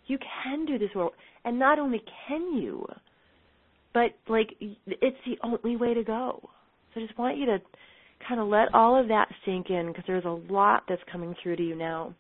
[0.08, 1.12] You can do this your
[1.46, 2.86] And not only can you,
[3.94, 6.40] but like it's the only way to go.
[6.94, 7.60] So I just want you to
[8.28, 11.58] kind of let all of that sink in because there's a lot that's coming through
[11.58, 12.14] to you now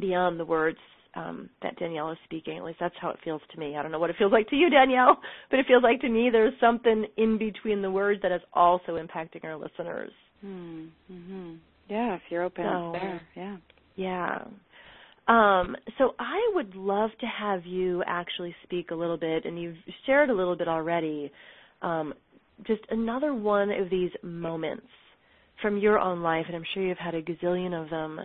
[0.00, 0.78] beyond the words
[1.14, 2.58] um, that Danielle is speaking.
[2.58, 3.76] At least that's how it feels to me.
[3.76, 5.18] I don't know what it feels like to you, Danielle,
[5.50, 8.96] but it feels like to me there's something in between the words that is also
[8.96, 10.12] impacting our listeners.
[10.40, 10.86] Hmm.
[11.10, 11.54] Mm-hmm.
[11.88, 13.20] Yeah, if you're open, so, there.
[13.34, 13.56] Yeah.
[13.96, 14.44] Yeah.
[15.28, 19.76] Um, so I would love to have you actually speak a little bit, and you've
[20.06, 21.30] shared a little bit already.
[21.82, 22.14] Um,
[22.66, 24.86] just another one of these moments
[25.62, 28.20] from your own life, and I'm sure you've had a gazillion of them,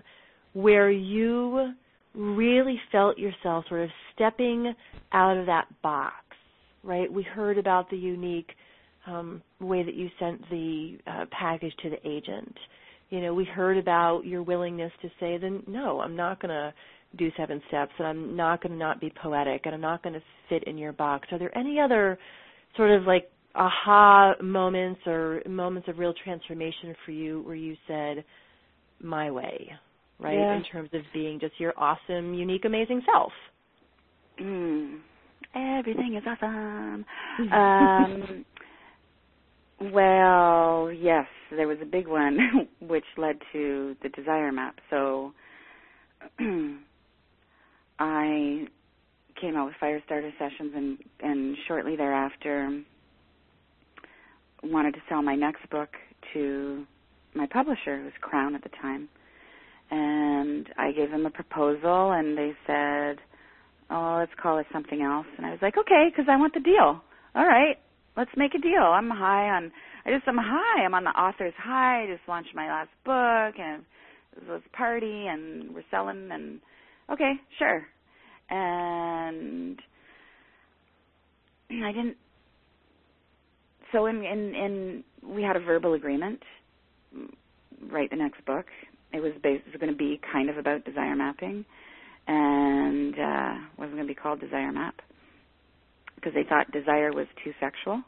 [0.54, 1.74] where you
[2.16, 4.74] really felt yourself sort of stepping
[5.12, 6.16] out of that box,
[6.84, 7.12] right?
[7.12, 8.50] We heard about the unique
[9.08, 12.56] um, way that you sent the uh, package to the agent.
[13.10, 16.74] You know, we heard about your willingness to say, then no, I'm not going to
[17.18, 20.14] do seven steps, and I'm not going to not be poetic, and I'm not going
[20.14, 21.28] to fit in your box.
[21.32, 22.18] Are there any other
[22.76, 28.24] sort of like aha moments or moments of real transformation for you where you said,
[29.02, 29.72] my way?
[30.20, 30.38] Right?
[30.38, 30.56] Yeah.
[30.56, 33.32] In terms of being just your awesome, unique, amazing self.
[34.40, 35.00] Mm.
[35.56, 37.06] Everything is awesome.
[37.52, 38.46] um,
[39.94, 44.76] well, yes, there was a big one which led to the desire map.
[44.90, 45.32] So
[48.00, 48.68] I
[49.40, 52.82] came out with fire starter sessions and and shortly thereafter
[54.64, 55.90] wanted to sell my next book
[56.34, 56.86] to
[57.34, 59.10] my publisher, who was Crown at the time
[59.92, 63.20] and I gave them a proposal, and they said,
[63.90, 66.60] "Oh, let's call it something else." And I was like, "Okay," because I want the
[66.60, 67.02] deal.
[67.36, 67.78] All right,
[68.18, 68.84] let's make a deal.
[68.84, 69.72] I'm high on.
[70.06, 70.84] I just I'm high.
[70.84, 72.04] I'm on the author's high.
[72.04, 73.84] I just launched my last book, and
[74.48, 76.60] was party, and we're selling, and
[77.12, 77.88] okay, sure.
[78.50, 79.82] And
[81.72, 82.18] I didn't.
[83.92, 86.42] So in in in we had a verbal agreement.
[87.92, 88.66] Write the next book,
[89.16, 91.66] it was based it was going to be kind of about desire mapping,
[92.28, 94.96] and uh, wasn't going to be called Desire Map
[96.16, 98.02] because they thought desire was too sexual,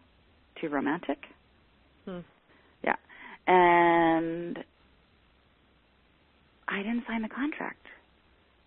[0.59, 1.19] too romantic.
[2.05, 2.19] Hmm.
[2.83, 2.95] Yeah,
[3.47, 4.59] and
[6.67, 7.85] I didn't sign the contract,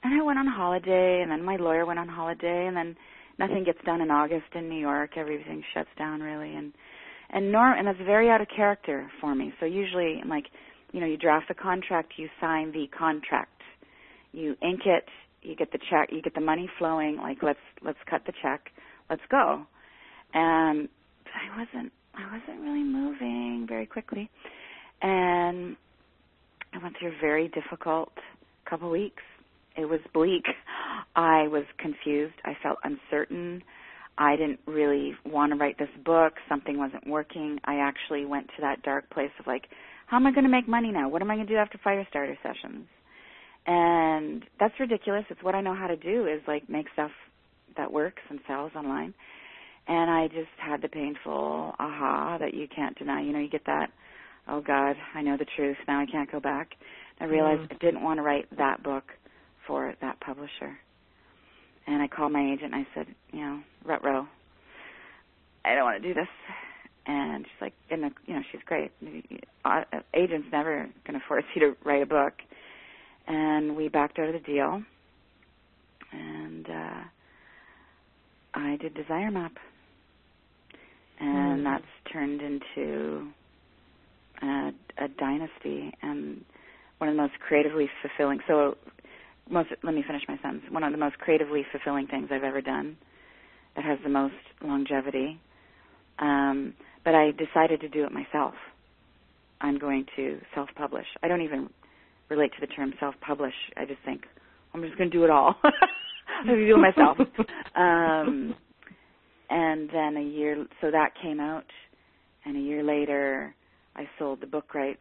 [0.02, 2.96] and I went on holiday, and then my lawyer went on holiday, and then
[3.38, 5.16] nothing gets done in August in New York.
[5.16, 6.72] Everything shuts down really, and
[7.32, 9.52] and norm and that's very out of character for me.
[9.60, 10.46] So usually I'm like
[10.92, 13.62] you know, you draft the contract, you sign the contract,
[14.32, 15.04] you ink it,
[15.42, 17.16] you get the check, you get the money flowing.
[17.16, 18.70] Like let's let's cut the check,
[19.08, 19.66] let's go.
[20.34, 20.88] And
[21.26, 24.30] I wasn't I wasn't really moving very quickly,
[25.02, 25.76] and
[26.72, 28.12] I went through a very difficult
[28.68, 29.22] couple weeks.
[29.76, 30.44] It was bleak.
[31.16, 32.34] I was confused.
[32.44, 33.62] I felt uncertain.
[34.18, 36.34] I didn't really want to write this book.
[36.48, 37.58] Something wasn't working.
[37.64, 39.66] I actually went to that dark place of like,
[40.10, 41.08] how am I going to make money now?
[41.08, 42.86] What am I going to do after fire starter sessions?
[43.64, 45.24] And that's ridiculous.
[45.30, 47.12] It's what I know how to do is like make stuff
[47.76, 49.14] that works and sells online.
[49.86, 53.22] And I just had the painful aha that you can't deny.
[53.22, 53.90] You know, you get that,
[54.48, 55.76] oh God, I know the truth.
[55.86, 56.70] Now I can't go back.
[57.20, 57.72] I realized mm.
[57.72, 59.04] I didn't want to write that book
[59.64, 60.76] for that publisher.
[61.86, 64.26] And I called my agent and I said, you know, Rutro,
[65.64, 66.28] I don't want to do this.
[67.10, 68.92] And she's like, in the, you know, she's great.
[69.64, 69.82] Uh,
[70.14, 72.34] agent's never going to force you to write a book.
[73.26, 74.82] And we backed out of the deal.
[76.12, 77.02] And uh
[78.54, 79.52] I did Desire Map.
[81.20, 81.64] And mm.
[81.64, 83.28] that's turned into
[84.42, 86.44] a, a dynasty and
[86.98, 88.40] one of the most creatively fulfilling.
[88.46, 88.76] So,
[89.48, 90.62] most let me finish my sentence.
[90.70, 92.96] One of the most creatively fulfilling things I've ever done.
[93.76, 95.40] That has the most longevity.
[96.18, 98.54] Um, but I decided to do it myself.
[99.60, 101.06] I'm going to self-publish.
[101.22, 101.68] I don't even
[102.28, 103.54] relate to the term self-publish.
[103.76, 104.22] I just think
[104.72, 105.56] I'm just going to do it all.
[105.64, 107.18] I'm going to do it myself.
[107.74, 108.54] um,
[109.50, 111.66] and then a year, so that came out,
[112.44, 113.54] and a year later,
[113.96, 114.98] I sold the book rights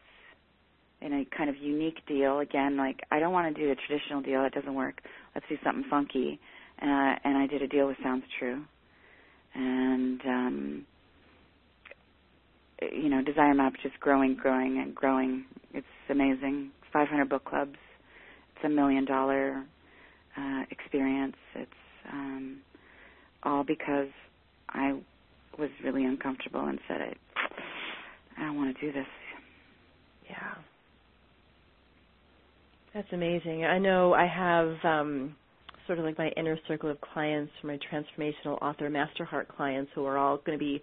[1.01, 2.39] in a kind of unique deal.
[2.39, 5.01] Again, like I don't want to do a traditional deal; that doesn't work.
[5.35, 6.39] Let's do something funky.
[6.81, 8.63] Uh, and I did a deal with Sounds True,
[9.53, 10.85] and um,
[12.81, 15.45] you know, Desire Map just growing, growing, and growing.
[15.73, 16.71] It's amazing.
[16.93, 17.75] 500 book clubs.
[18.55, 19.63] It's a million dollar
[20.37, 21.35] uh, experience.
[21.55, 21.71] It's
[22.11, 22.59] um,
[23.43, 24.07] all because
[24.69, 24.99] I
[25.57, 27.01] was really uncomfortable and said,
[27.35, 29.07] I, I don't want to do this.
[30.29, 30.55] Yeah.
[32.93, 33.65] That's amazing.
[33.65, 35.35] I know I have um,
[35.85, 40.05] sort of like my inner circle of clients, my transformational author master heart clients, who
[40.05, 40.81] are all going to be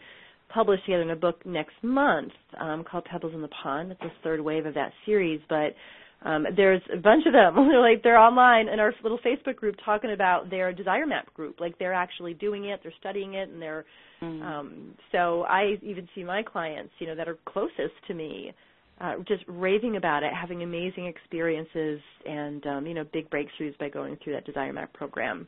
[0.48, 3.92] published together in a book next month um, called Pebbles in the Pond.
[3.92, 5.74] It's the third wave of that series, but
[6.22, 7.54] um, there's a bunch of them.
[7.68, 11.60] they're like they're online in our little Facebook group talking about their Desire Map group.
[11.60, 13.84] Like they're actually doing it, they're studying it, and they're.
[14.22, 14.42] Mm-hmm.
[14.42, 18.54] Um, so I even see my clients, you know, that are closest to me,
[18.98, 23.90] uh, just raving about it, having amazing experiences, and um, you know, big breakthroughs by
[23.90, 25.46] going through that Desire Map program.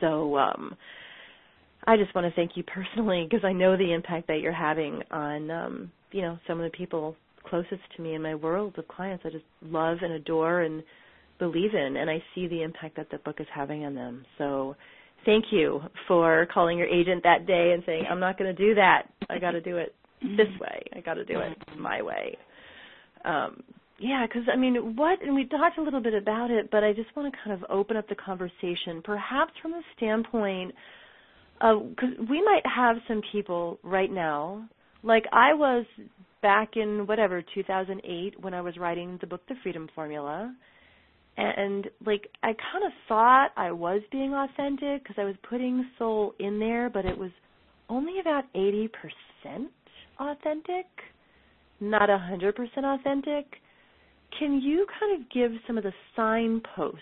[0.00, 0.36] So.
[0.36, 0.76] um
[1.86, 5.02] I just want to thank you personally because I know the impact that you're having
[5.10, 8.88] on um, you know some of the people closest to me in my world of
[8.88, 9.24] clients.
[9.26, 10.82] I just love and adore and
[11.38, 14.24] believe in, and I see the impact that the book is having on them.
[14.38, 14.76] So,
[15.24, 18.74] thank you for calling your agent that day and saying, "I'm not going to do
[18.74, 19.04] that.
[19.30, 20.82] I got to do it this way.
[20.94, 22.36] I got to do it my way."
[23.24, 23.62] Um,
[23.98, 25.22] yeah, because I mean, what?
[25.22, 27.68] And we talked a little bit about it, but I just want to kind of
[27.70, 30.74] open up the conversation, perhaps from the standpoint
[31.60, 34.68] because uh, we might have some people right now,
[35.02, 35.84] like I was
[36.42, 40.54] back in whatever 2008 when I was writing the book The Freedom Formula,
[41.36, 46.34] and like I kind of thought I was being authentic because I was putting soul
[46.38, 47.30] in there, but it was
[47.88, 48.88] only about 80%
[50.20, 50.86] authentic,
[51.80, 52.52] not 100%
[52.84, 53.46] authentic.
[54.38, 56.98] Can you kind of give some of the signposts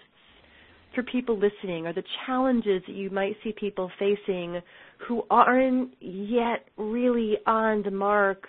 [0.96, 4.60] for people listening or the challenges that you might see people facing
[5.06, 8.48] who aren't yet really on the mark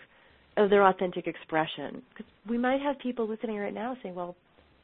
[0.55, 2.01] of their authentic expression?
[2.09, 4.35] Because we might have people listening right now saying, well,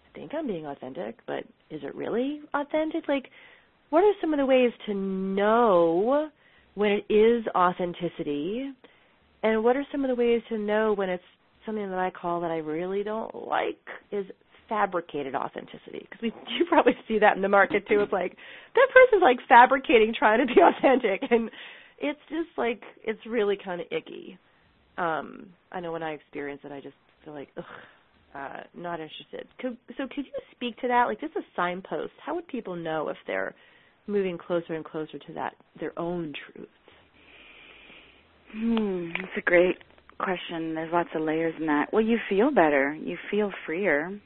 [0.05, 3.07] I think I'm being authentic, but is it really authentic?
[3.07, 3.29] Like,
[3.89, 6.29] what are some of the ways to know
[6.75, 8.71] when it is authenticity?
[9.41, 11.23] And what are some of the ways to know when it's
[11.65, 13.79] something that I call that I really don't like
[14.11, 14.25] is
[14.73, 18.01] fabricated authenticity because we you probably see that in the market too.
[18.01, 18.35] It's like
[18.73, 21.51] that person's like fabricating trying to be authentic, and
[21.99, 24.37] it's just like it's really kind of icky.
[24.97, 27.63] Um, I know when I experience it, I just feel like ugh,
[28.35, 29.47] uh, not interested.
[29.59, 31.05] Could, so could you speak to that?
[31.05, 32.13] Like just a signpost.
[32.25, 33.53] How would people know if they're
[34.07, 36.67] moving closer and closer to that their own truth?
[38.53, 39.77] Hmm, that's a great
[40.19, 40.73] question.
[40.75, 41.91] There's lots of layers in that.
[41.91, 42.95] Well, you feel better.
[42.95, 44.19] You feel freer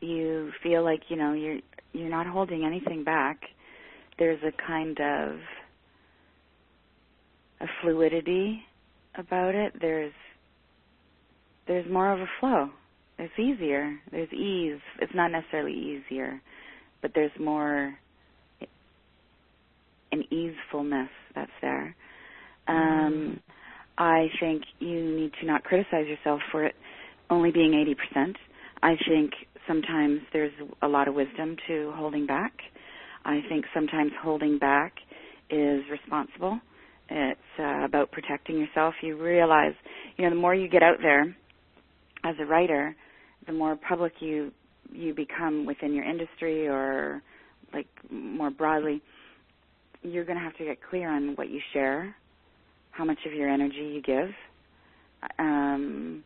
[0.00, 1.58] you feel like you know you're
[1.92, 3.40] you're not holding anything back
[4.18, 5.36] there's a kind of
[7.60, 8.62] a fluidity
[9.16, 9.72] about it.
[9.80, 10.12] There's
[11.66, 12.70] there's more of a flow.
[13.18, 13.98] It's easier.
[14.10, 14.80] There's ease.
[15.00, 16.40] It's not necessarily easier
[17.00, 17.94] but there's more
[20.10, 21.94] an easefulness that's there.
[22.66, 23.40] Um
[24.00, 26.74] i think you need to not criticize yourself for it
[27.30, 27.72] only being
[28.16, 28.34] 80%
[28.82, 29.32] i think
[29.68, 30.52] sometimes there's
[30.82, 32.52] a lot of wisdom to holding back.
[33.24, 34.94] I think sometimes holding back
[35.50, 36.58] is responsible.
[37.10, 38.94] It's uh, about protecting yourself.
[39.02, 39.74] You realize,
[40.16, 41.36] you know, the more you get out there,
[42.24, 42.96] as a writer,
[43.46, 44.50] the more public you
[44.90, 47.22] you become within your industry or
[47.74, 49.02] like more broadly,
[50.02, 52.16] you're going to have to get clear on what you share,
[52.92, 54.30] how much of your energy you give.
[55.38, 56.24] Um,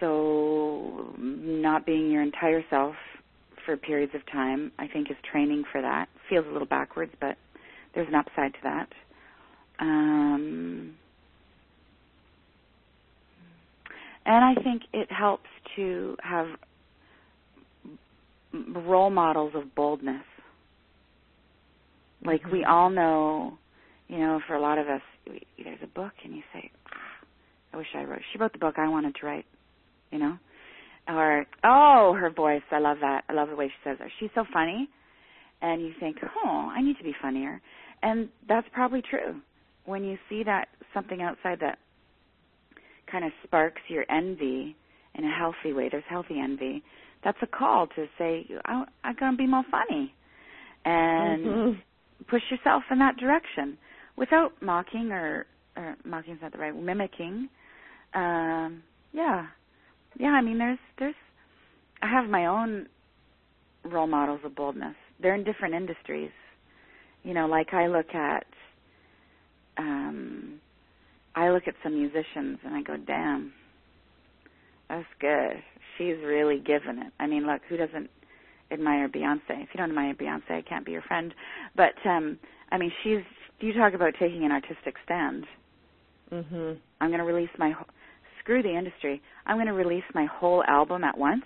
[0.00, 2.94] so, not being your entire self
[3.64, 6.08] for periods of time, I think, is training for that.
[6.28, 7.36] Feels a little backwards, but
[7.94, 8.88] there's an upside to that.
[9.80, 10.94] Um,
[14.24, 16.46] and I think it helps to have
[18.52, 20.24] role models of boldness.
[22.24, 22.70] Like we Mm-hmm.
[22.70, 23.58] all know,
[24.08, 27.26] you know, for a lot of us, we, there's a book and you say, ah,
[27.72, 29.46] "I wish I wrote." She wrote the book I wanted to write,
[30.10, 30.38] you know,
[31.08, 33.24] or oh, her voice, I love that.
[33.28, 34.10] I love the way she says it.
[34.18, 34.88] She's so funny,
[35.62, 37.60] and you think, "Oh, I need to be funnier,"
[38.02, 39.40] and that's probably true.
[39.84, 41.78] When you see that something outside that
[43.10, 44.76] kind of sparks your envy
[45.14, 46.82] in a healthy way, there's healthy envy
[47.24, 50.14] that's a call to say I, I'm going to be more funny
[50.84, 51.82] and Mhm.
[52.28, 53.76] push yourself in that direction
[54.16, 55.46] without mocking or,
[55.76, 57.48] or mocking is not the right mimicking.
[58.14, 58.82] Um,
[59.12, 59.46] yeah,
[60.18, 60.30] yeah.
[60.30, 61.14] I mean, there's there's
[62.02, 62.86] I have my own
[63.84, 64.94] role models of boldness.
[65.20, 66.30] They're in different industries.
[67.22, 68.46] You know, like I look at
[69.78, 70.60] um
[71.34, 73.52] I look at some musicians and I go, damn,
[74.88, 75.62] that's good.
[75.98, 77.12] She's really given it.
[77.20, 78.10] I mean, look, who doesn't
[78.70, 79.40] admire Beyonce?
[79.62, 81.34] If you don't admire Beyonce, I can't be your friend.
[81.74, 82.38] But um
[82.70, 83.22] I mean, she's
[83.60, 85.46] you talk about taking an artistic stand.
[86.32, 86.78] Mhm.
[87.00, 87.74] I'm going to release my
[88.46, 89.20] screw the industry.
[89.44, 91.42] I'm going to release my whole album at once.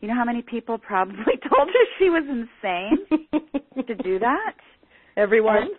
[0.00, 1.16] You know how many people probably
[1.50, 3.18] told her she was insane
[3.88, 4.54] to do that?
[5.16, 5.56] Everyone.
[5.62, 5.70] And-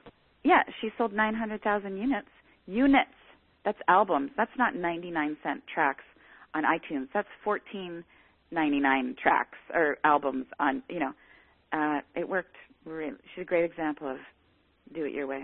[0.43, 2.27] yeah, she sold 900,000 units.
[2.67, 3.09] Units.
[3.63, 4.31] That's albums.
[4.35, 6.03] That's not 99 cent tracks
[6.53, 7.07] on iTunes.
[7.13, 11.11] That's 14.99 tracks or albums on, you know.
[11.73, 13.17] Uh it worked really.
[13.35, 14.17] She's a great example of
[14.93, 15.43] do it your way.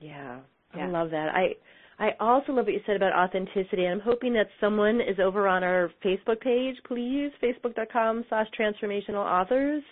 [0.00, 0.40] Yeah,
[0.76, 0.84] Yeah.
[0.86, 1.28] I love that.
[1.34, 1.54] I
[1.98, 5.48] I also love what you said about authenticity, and I'm hoping that someone is over
[5.48, 9.82] on our Facebook page, please, facebook.com slash transformational authors,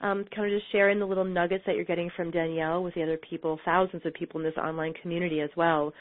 [0.00, 3.02] um, kind of just sharing the little nuggets that you're getting from Danielle with the
[3.02, 5.92] other people, thousands of people in this online community as well.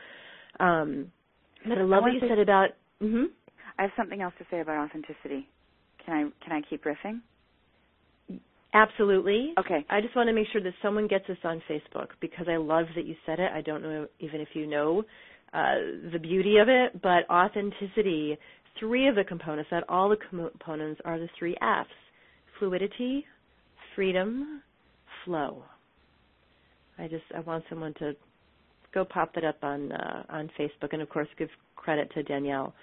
[0.60, 1.12] Um,
[1.68, 2.70] but I love what you said about.
[2.99, 3.26] hmm
[3.78, 5.47] I have something else to say about authenticity.
[6.06, 7.20] Can I can I keep riffing?
[8.74, 9.54] Absolutely.
[9.60, 9.86] Okay.
[9.89, 12.86] I just want to make sure that someone gets this on Facebook because I love
[12.95, 13.52] that you said it.
[13.54, 15.04] I don't know even if you know
[15.54, 18.38] uh, the beauty of it, but authenticity,
[18.80, 21.89] three of the components, not all the components, are the three F's
[22.60, 23.26] fluidity,
[23.95, 24.62] freedom,
[25.26, 25.64] flow.
[26.97, 28.14] I just I want someone to
[28.93, 32.74] go pop it up on uh, on Facebook, and of course give credit to Danielle.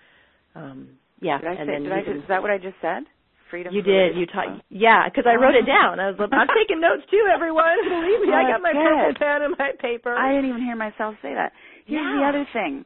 [0.55, 0.89] Um,
[1.21, 1.73] yeah, Did I and say?
[1.73, 2.03] then Did I?
[2.03, 3.05] can- Is that what I just said?
[3.51, 3.73] Freedom.
[3.73, 4.14] you did.
[4.14, 4.61] You taught.
[4.69, 5.99] Yeah, because I wrote it down.
[6.01, 6.16] I was.
[6.21, 7.81] Like, I'm taking notes too, everyone.
[7.89, 10.12] Believe me, Well, I got my purple pen and my paper.
[10.14, 11.53] I didn't even hear myself say that.
[11.89, 12.84] Here's the other thing,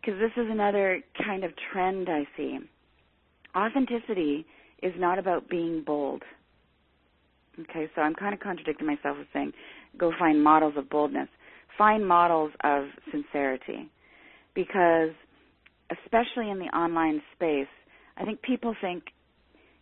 [0.00, 2.58] because this is another kind of trend I see.
[3.56, 4.46] Authenticity
[4.82, 6.22] is not about being bold.
[7.60, 9.52] Okay, so I'm kind of contradicting myself with saying,
[9.98, 11.28] go find models of boldness.
[11.76, 13.90] Find models of sincerity.
[14.54, 15.10] Because,
[15.90, 17.66] especially in the online space,
[18.16, 19.04] I think people think,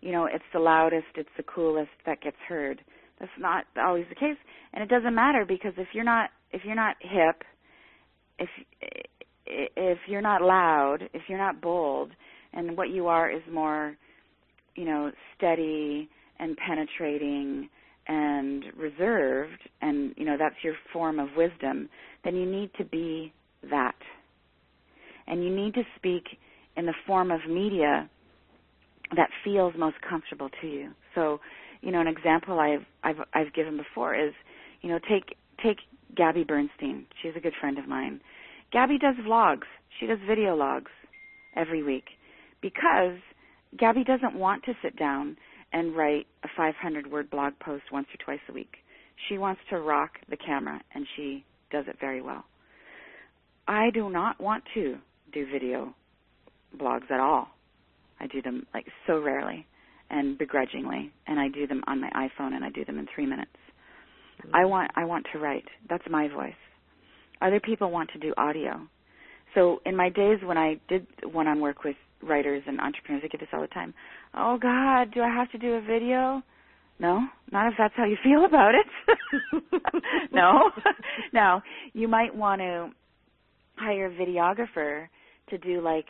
[0.00, 2.80] you know, it's the loudest, it's the coolest that gets heard.
[3.18, 4.36] That's not always the case,
[4.72, 7.42] and it doesn't matter because if you're not if you're not hip,
[8.38, 8.48] if
[9.46, 12.10] if you're not loud, if you're not bold,
[12.52, 13.96] and what you are is more,
[14.74, 16.08] you know, steady
[16.38, 17.68] and penetrating
[18.08, 21.88] and reserved, and you know that's your form of wisdom,
[22.24, 23.32] then you need to be
[23.70, 23.96] that,
[25.26, 26.24] and you need to speak
[26.76, 28.08] in the form of media
[29.14, 30.90] that feels most comfortable to you.
[31.14, 31.40] So,
[31.80, 34.32] you know, an example I've I've I've given before is,
[34.82, 35.78] you know, take take
[36.14, 37.06] Gabby Bernstein.
[37.22, 38.20] She's a good friend of mine.
[38.72, 39.66] Gabby does vlogs.
[39.98, 40.90] She does video logs
[41.54, 42.04] every week
[42.60, 43.18] because
[43.78, 45.36] Gabby doesn't want to sit down
[45.72, 48.76] and write a 500 word blog post once or twice a week.
[49.28, 52.44] She wants to rock the camera and she does it very well.
[53.68, 54.96] I do not want to
[55.32, 55.94] do video
[56.76, 57.48] blogs at all.
[58.20, 59.66] I do them like so rarely
[60.08, 63.26] and begrudgingly, and I do them on my iPhone and I do them in three
[63.26, 63.50] minutes.
[64.52, 65.64] I want I want to write.
[65.88, 66.54] That's my voice.
[67.40, 68.80] Other people want to do audio.
[69.54, 73.40] So in my days when I did one-on work with writers and entrepreneurs, I get
[73.40, 73.94] this all the time.
[74.34, 76.42] Oh God, do I have to do a video?
[76.98, 79.82] No, not if that's how you feel about it.
[80.32, 80.70] no.
[81.32, 82.90] now, you might want to
[83.76, 85.08] hire a videographer
[85.50, 86.06] to do like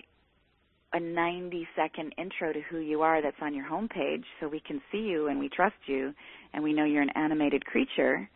[0.92, 4.80] a 90 second intro to who you are that's on your homepage so we can
[4.92, 6.14] see you and we trust you
[6.56, 8.28] and we know you're an animated creature.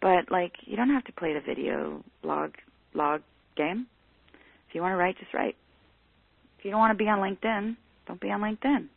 [0.00, 2.52] But like you don't have to play the video blog
[2.94, 3.22] log
[3.56, 3.86] game.
[4.68, 5.54] If you want to write, just write.
[6.58, 7.76] If you don't want to be on LinkedIn,
[8.08, 8.88] don't be on LinkedIn.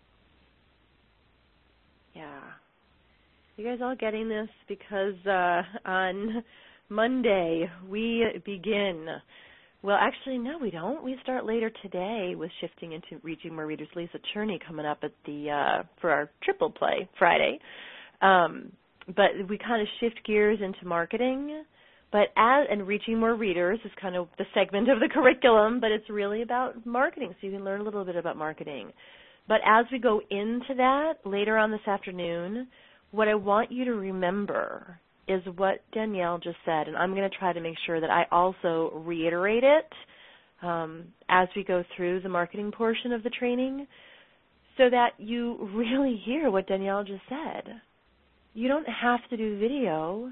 [2.15, 2.39] Yeah.
[3.57, 6.43] You guys all getting this because uh on
[6.89, 9.07] Monday we begin
[9.81, 11.05] well, actually, no, we don't.
[11.05, 13.87] We start later today with shifting into reaching more readers.
[13.95, 17.59] Lisa Cherney coming up at the uh, for our triple play Friday,
[18.21, 18.71] um,
[19.07, 21.63] but we kind of shift gears into marketing.
[22.11, 25.91] But as and reaching more readers is kind of the segment of the curriculum, but
[25.91, 28.91] it's really about marketing, so you can learn a little bit about marketing.
[29.47, 32.67] But as we go into that later on this afternoon,
[33.11, 37.37] what I want you to remember is what Danielle just said, and I'm going to
[37.37, 39.87] try to make sure that I also reiterate it
[40.61, 43.87] um, as we go through the marketing portion of the training
[44.77, 47.81] so that you really hear what Danielle just said.
[48.53, 50.31] You don't have to do video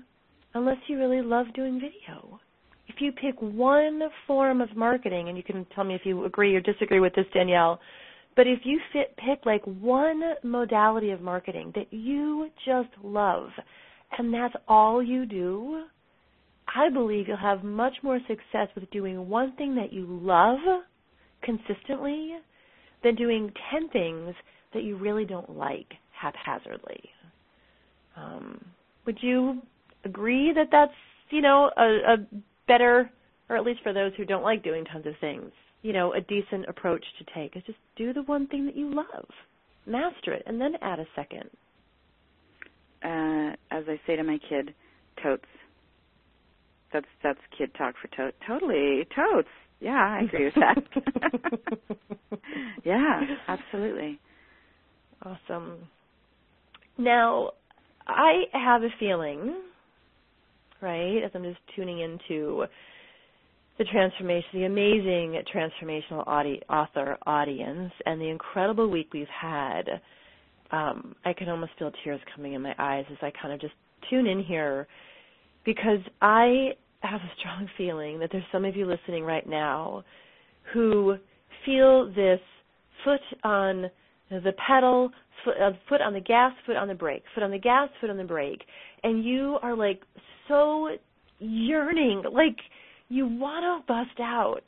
[0.53, 2.39] unless you really love doing video.
[2.87, 6.55] If you pick one form of marketing, and you can tell me if you agree
[6.55, 7.79] or disagree with this, Danielle,
[8.35, 13.49] but if you fit, pick like one modality of marketing that you just love,
[14.17, 15.83] and that's all you do,
[16.73, 20.59] I believe you'll have much more success with doing one thing that you love
[21.43, 22.35] consistently
[23.03, 24.33] than doing 10 things
[24.73, 27.09] that you really don't like haphazardly.
[28.17, 28.63] Um,
[29.05, 29.61] would you
[30.03, 30.91] agree that that's,
[31.29, 32.17] you know, a, a
[32.67, 33.09] better,
[33.49, 35.51] or at least for those who don't like doing tons of things,
[35.83, 38.93] you know, a decent approach to take is just do the one thing that you
[38.93, 39.27] love,
[39.85, 41.49] master it, and then add a second
[43.03, 44.73] uh, as I say to my kid,
[45.21, 45.45] totes.
[46.93, 48.33] That's that's kid talk for tote.
[48.47, 49.49] Totally, totes.
[49.79, 50.83] Yeah, I agree with that.
[52.83, 54.19] yeah, absolutely.
[55.23, 55.79] Awesome.
[56.97, 57.51] Now,
[58.07, 59.55] I have a feeling,
[60.81, 62.65] right, as I'm just tuning into
[63.77, 69.83] the transformation, the amazing transformational audi- author audience, and the incredible week we've had
[70.71, 73.73] um, I can almost feel tears coming in my eyes as I kind of just
[74.09, 74.87] tune in here
[75.65, 76.69] because I
[77.01, 80.03] have a strong feeling that there's some of you listening right now
[80.73, 81.15] who
[81.65, 82.39] feel this
[83.03, 83.89] foot on
[84.29, 85.11] the pedal,
[85.43, 88.09] foot, uh, foot on the gas, foot on the brake, foot on the gas, foot
[88.09, 88.61] on the brake,
[89.03, 90.01] and you are like
[90.47, 90.89] so
[91.39, 92.57] yearning, like
[93.09, 94.63] you want to bust out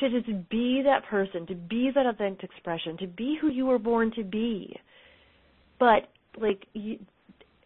[0.00, 3.78] to just be that person, to be that authentic expression, to be who you were
[3.78, 4.74] born to be.
[5.78, 6.08] But
[6.40, 6.98] like you,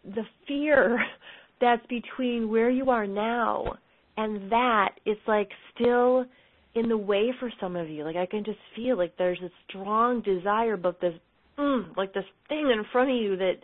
[0.03, 1.03] the fear
[1.61, 3.73] that's between where you are now
[4.19, 6.25] and that is like still
[6.75, 8.03] in the way for some of you.
[8.03, 11.13] Like I can just feel like there's a strong desire, but this
[11.57, 13.55] mm, like this thing in front of you that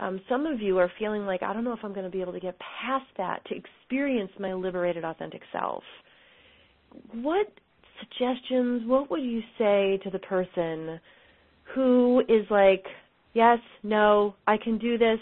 [0.00, 2.20] um, some of you are feeling like I don't know if I'm going to be
[2.20, 5.82] able to get past that to experience my liberated, authentic self.
[7.12, 7.46] What
[8.00, 8.82] suggestions?
[8.86, 11.00] What would you say to the person
[11.74, 12.84] who is like
[13.34, 15.18] yes, no, I can do this.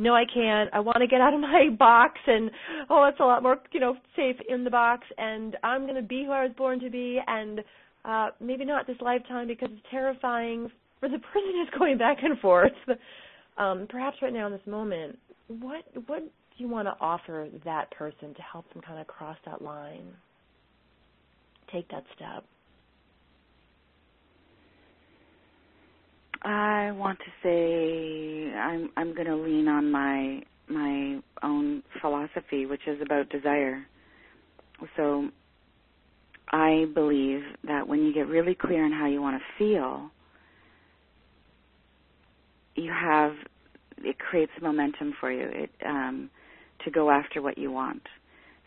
[0.00, 0.70] No, I can't.
[0.72, 2.50] I want to get out of my box and
[2.88, 6.02] oh, it's a lot more, you know, safe in the box and I'm going to
[6.02, 7.60] be who I was born to be and
[8.06, 10.70] uh maybe not this lifetime because it's terrifying
[11.00, 12.72] for the person who's going back and forth.
[13.58, 17.90] Um perhaps right now in this moment, what what do you want to offer that
[17.90, 20.14] person to help them kind of cross that line?
[21.70, 22.44] Take that step.
[26.42, 32.86] I want to say I'm I'm going to lean on my my own philosophy, which
[32.86, 33.84] is about desire.
[34.96, 35.28] So
[36.50, 40.10] I believe that when you get really clear on how you want to feel,
[42.74, 43.32] you have
[44.02, 46.30] it creates momentum for you it, um,
[46.84, 48.02] to go after what you want.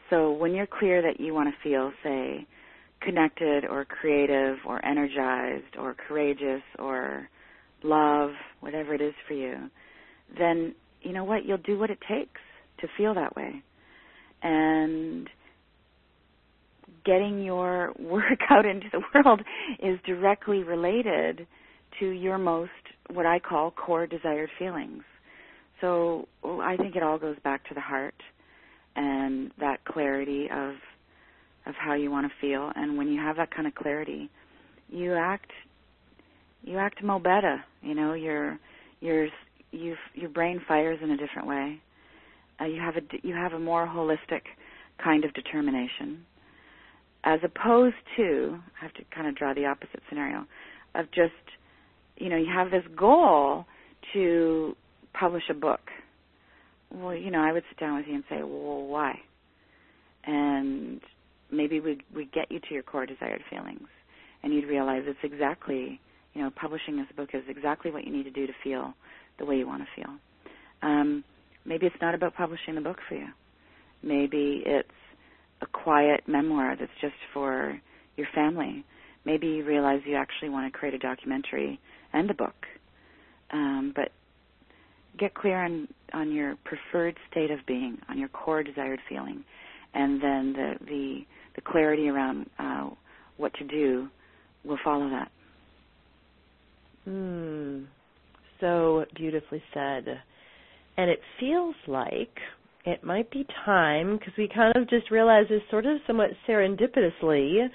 [0.10, 2.46] So when you're clear that you want to feel, say,
[3.02, 7.28] connected or creative or energized or courageous or
[7.84, 9.70] love, whatever it is for you,
[10.38, 11.46] then you know what?
[11.46, 12.42] You'll do what it takes
[12.80, 13.62] to feel that way.
[14.42, 15.30] And
[17.06, 19.42] getting your work out into the world
[19.80, 21.46] is directly related
[22.00, 22.72] to your most,
[23.12, 25.04] what I call core desired feelings.
[25.82, 28.16] So I think it all goes back to the heart
[28.96, 30.76] and that clarity of
[31.66, 32.72] of how you want to feel.
[32.76, 34.30] And when you have that kind of clarity,
[34.90, 35.50] you act
[36.64, 37.64] you act mo better.
[37.82, 38.58] You know, your
[39.02, 39.28] your
[39.72, 41.82] you your brain fires in a different way.
[42.60, 44.42] Uh, you have a you have a more holistic
[45.04, 46.26] kind of determination,
[47.24, 50.46] as opposed to I have to kind of draw the opposite scenario
[50.96, 51.34] of just
[52.18, 53.66] you know you have this goal
[54.14, 54.76] to
[55.14, 55.82] publish a book.
[56.92, 59.20] Well, you know, I would sit down with you and say, "Well, why?"
[60.26, 61.02] And
[61.52, 63.88] maybe we we get you to your core desired feelings,
[64.44, 66.00] and you'd realize it's exactly
[66.34, 68.94] you know publishing this book is exactly what you need to do to feel
[69.40, 70.14] the way you want to feel.
[70.82, 71.24] Um,
[71.66, 73.28] maybe it's not about publishing the book for you.
[74.02, 74.90] Maybe it's
[75.62, 77.80] a quiet memoir that's just for
[78.18, 78.86] your family.
[79.26, 81.80] Maybe you realize you actually want to create a documentary
[82.12, 82.56] and a book.
[83.52, 84.12] Um, but
[85.18, 89.44] get clear on on your preferred state of being, on your core desired feeling,
[89.94, 91.26] and then the the,
[91.56, 92.90] the clarity around uh,
[93.38, 94.10] what to do
[94.64, 95.32] will follow that.
[97.06, 97.84] Hmm.
[98.60, 100.06] So beautifully said.
[100.98, 102.38] And it feels like
[102.86, 107.68] it might be time because we kind of just realized this sort of somewhat serendipitously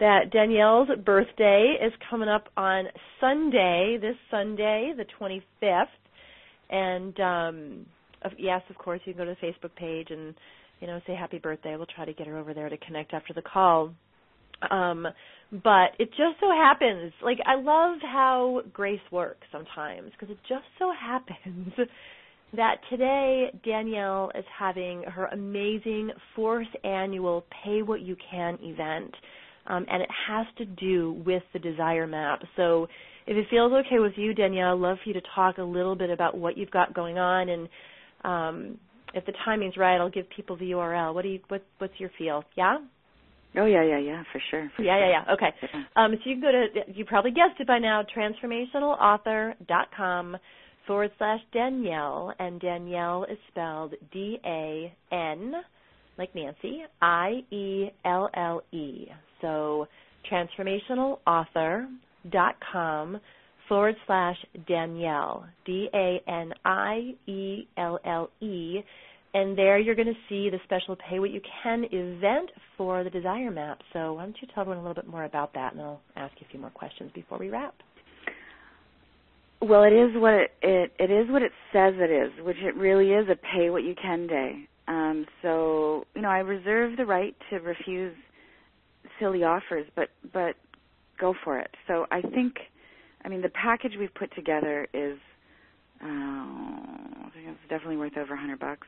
[0.00, 2.84] that Danielle's birthday is coming up on
[3.20, 5.86] Sunday, this Sunday, the 25th.
[6.70, 7.86] And um
[8.36, 10.34] yes, of course, you can go to the Facebook page and
[10.80, 11.76] you know say happy birthday.
[11.76, 13.92] We'll try to get her over there to connect after the call.
[14.70, 15.06] Um
[15.50, 20.64] but it just so happens like I love how grace works sometimes because it just
[20.78, 21.72] so happens
[22.56, 29.14] that today Danielle is having her amazing fourth annual Pay What You Can event.
[29.66, 32.40] Um, and it has to do with the desire map.
[32.56, 32.84] So
[33.26, 35.94] if it feels okay with you, Danielle, I'd love for you to talk a little
[35.94, 37.68] bit about what you've got going on and
[38.24, 38.78] um,
[39.14, 41.14] if the timing's right, I'll give people the URL.
[41.14, 42.44] What do you what what's your feel?
[42.56, 42.78] Yeah?
[43.56, 44.70] Oh yeah, yeah, yeah, for sure.
[44.76, 45.08] For yeah, sure.
[45.08, 45.34] yeah, yeah.
[45.34, 45.54] Okay.
[45.62, 45.84] Yeah.
[45.96, 50.36] Um, so you can go to you probably guessed it by now, transformationalauthor.com
[50.86, 55.54] forward slash Danielle, and Danielle is spelled D A N,
[56.18, 59.06] like Nancy, I E L L E.
[59.40, 59.88] So
[60.30, 63.20] transformationalauthor.com
[63.68, 64.36] forward slash
[64.66, 68.82] Danielle, D A N I E L L E.
[69.34, 73.10] And there you're going to see the special Pay What You Can event for the
[73.10, 73.78] Desire Map.
[73.92, 76.32] So why don't you tell everyone a little bit more about that, and I'll ask
[76.40, 77.74] you a few more questions before we wrap.
[79.60, 82.76] Well, it is what it, it it is what it says it is, which it
[82.76, 84.68] really is a pay what you can day.
[84.86, 88.14] Um, so you know, I reserve the right to refuse
[89.18, 90.54] silly offers, but but
[91.18, 91.70] go for it.
[91.86, 92.54] So I think,
[93.24, 95.18] I mean, the package we've put together is,
[96.02, 98.86] uh, I think it's definitely worth over a hundred bucks,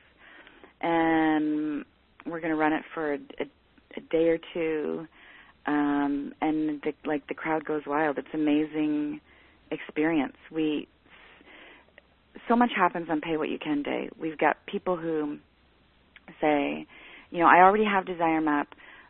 [0.81, 1.85] and
[2.27, 3.45] we're going to run it for a, a,
[3.97, 5.07] a day or two,
[5.67, 8.19] um, and the, like the crowd goes wild.
[8.19, 9.21] It's amazing
[9.71, 10.37] experience.
[10.51, 10.89] We
[12.49, 14.09] so much happens on Pay What You Can Day.
[14.19, 15.39] We've got people who
[16.41, 16.87] say,
[17.31, 18.69] you know, I already have Desire Map,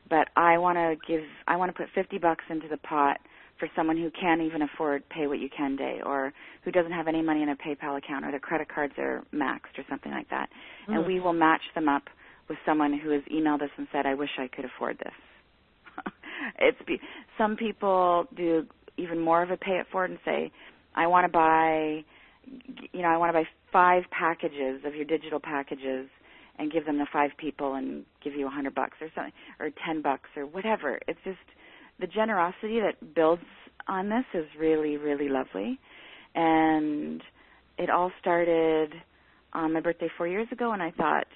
[0.09, 3.18] but I want to give, I want to put 50 bucks into the pot
[3.61, 6.33] for someone who can't even afford Pay What You Can Day, or
[6.65, 9.79] who doesn't have any money in a PayPal account, or their credit cards are maxed,
[9.79, 10.49] or something like that.
[10.89, 10.97] Mm.
[10.97, 12.05] And we will match them up
[12.49, 15.15] with someone who has emailed us and said, "I wish I could afford this."
[16.59, 16.99] it's be,
[17.39, 20.51] some people do even more of a pay it forward and say,
[20.95, 22.05] I want to buy,
[22.93, 26.09] you know, I want to buy five packages of your digital packages
[26.59, 29.71] and give them to five people and give you a hundred bucks or something, or
[29.87, 30.99] ten bucks or whatever.
[31.09, 31.39] It's just
[32.01, 33.43] the generosity that builds
[33.89, 35.79] on this is really, really lovely.
[36.35, 37.23] And
[37.79, 38.93] it all started
[39.53, 41.27] on my birthday four years ago, and I thought,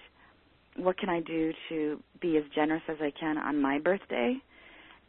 [0.77, 4.37] what can I do to be as generous as I can on my birthday?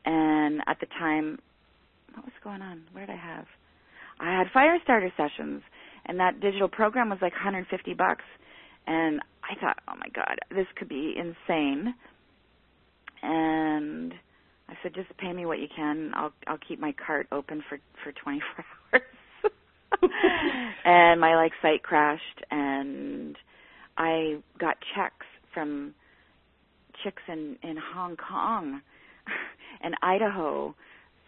[0.05, 1.39] And at the time,
[2.13, 2.83] what was going on?
[2.91, 3.45] What did I have?
[4.19, 5.61] I had fire starter sessions,
[6.05, 8.23] and that digital program was like 150 bucks.
[8.87, 11.95] And I thought, oh my god, this could be insane.
[13.23, 14.13] And
[14.67, 16.11] I said, just pay me what you can.
[16.15, 19.01] I'll I'll keep my cart open for for 24 hours.
[20.85, 23.37] and my like site crashed, and
[23.97, 25.93] I got checks from
[27.03, 28.81] chicks in in Hong Kong
[29.83, 30.75] and Idaho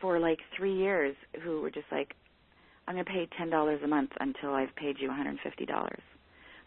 [0.01, 2.13] for like three years who were just like,
[2.87, 6.01] I'm going to pay ten dollars a month until I've paid you 150 dollars.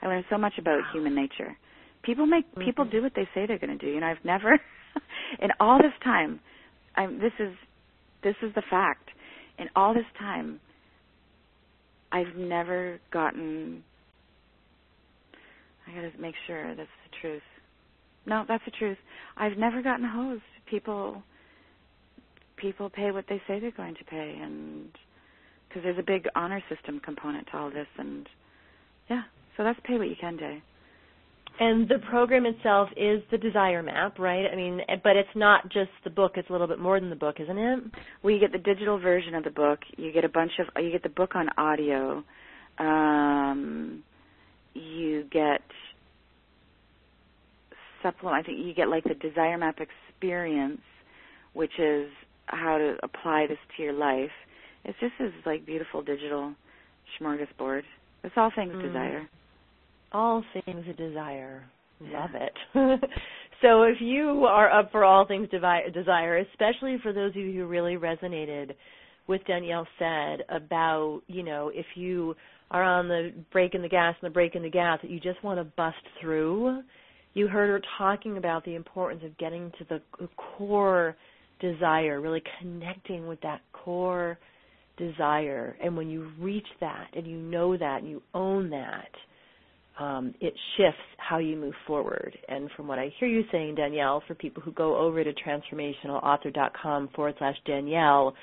[0.03, 1.57] I learned so much about human nature.
[2.03, 2.65] People make mm-hmm.
[2.65, 3.93] people do what they say they're going to do.
[3.93, 4.53] You know, I've never,
[5.41, 6.41] in all this time,
[6.97, 7.53] I'm, this is
[8.23, 9.09] this is the fact.
[9.59, 10.61] In all this time,
[12.13, 13.83] I've never gotten.
[15.87, 17.43] I got to make sure that's the truth.
[18.27, 18.99] No, that's the truth.
[19.37, 20.43] I've never gotten hosed.
[20.67, 21.23] People
[22.57, 24.89] people pay what they say they're going to pay, and
[25.69, 28.29] because there's a big honor system component to all this, and
[29.09, 29.23] yeah,
[29.57, 30.63] so that's pay what you can day.
[31.61, 34.47] And the program itself is the desire map, right?
[34.51, 37.17] I mean, but it's not just the book; it's a little bit more than the
[37.17, 37.81] book, isn't it?
[38.23, 39.81] Well, you get the digital version of the book.
[39.99, 40.69] You get a bunch of.
[40.83, 42.25] You get the book on audio.
[42.79, 44.03] Um,
[44.73, 45.61] you get
[48.03, 48.43] supplement.
[48.43, 50.81] I think you get like the desire map experience,
[51.53, 52.09] which is
[52.47, 54.31] how to apply this to your life.
[54.87, 56.55] It's just this like beautiful digital
[57.21, 57.83] smorgasbord.
[58.25, 58.83] It's all things mm.
[58.83, 59.29] desire.
[60.13, 61.65] All things desire.
[62.01, 62.53] Love it.
[63.63, 67.67] so if you are up for all things desire, especially for those of you who
[67.67, 68.75] really resonated
[69.29, 72.35] with Danielle said about, you know, if you
[72.71, 75.21] are on the brake in the gas and the brake in the gas that you
[75.21, 76.83] just want to bust through,
[77.35, 81.17] you heard her talking about the importance of getting to the core
[81.61, 84.39] desire, really connecting with that core
[84.97, 85.77] desire.
[85.83, 89.11] And when you reach that and you know that and you own that,
[90.01, 92.37] um, it shifts how you move forward.
[92.49, 97.11] And from what I hear you saying, Danielle, for people who go over to transformationalauthor.com
[97.15, 98.35] forward slash Danielle,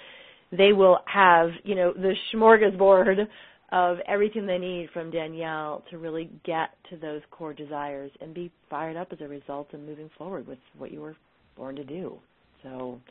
[0.56, 3.28] they will have, you know, the smorgasbord
[3.72, 8.52] of everything they need from Danielle to really get to those core desires and be
[8.70, 11.18] fired up as a result and moving forward with what you were
[11.58, 12.18] born to do.
[12.64, 13.02] So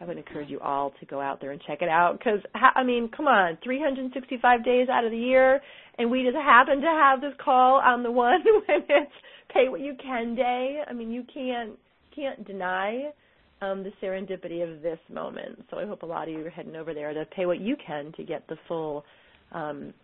[0.00, 2.82] I would encourage you all to go out there and check it out because I
[2.82, 5.60] mean, come on, 365 days out of the year,
[5.98, 9.12] and we just happen to have this call on the one when it's
[9.52, 10.82] pay what you can day.
[10.86, 11.78] I mean, you can't
[12.14, 13.10] can't deny
[13.62, 15.64] um, the serendipity of this moment.
[15.70, 17.76] So I hope a lot of you are heading over there to pay what you
[17.84, 19.04] can to get the full
[19.52, 19.94] um,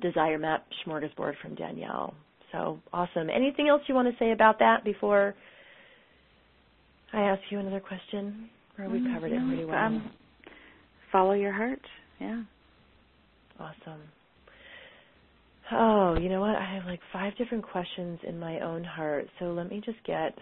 [0.00, 2.14] desire map smorgasbord from Danielle.
[2.52, 3.28] So awesome.
[3.28, 5.34] Anything else you want to say about that before
[7.12, 8.48] I ask you another question?
[8.78, 9.14] Or we mm-hmm.
[9.14, 9.76] covered it pretty well.
[9.78, 10.10] Um,
[11.10, 11.80] follow your heart.
[12.20, 12.42] Yeah.
[13.58, 14.02] Awesome.
[15.72, 16.56] Oh, you know what?
[16.56, 19.26] I have like five different questions in my own heart.
[19.38, 20.36] So let me just get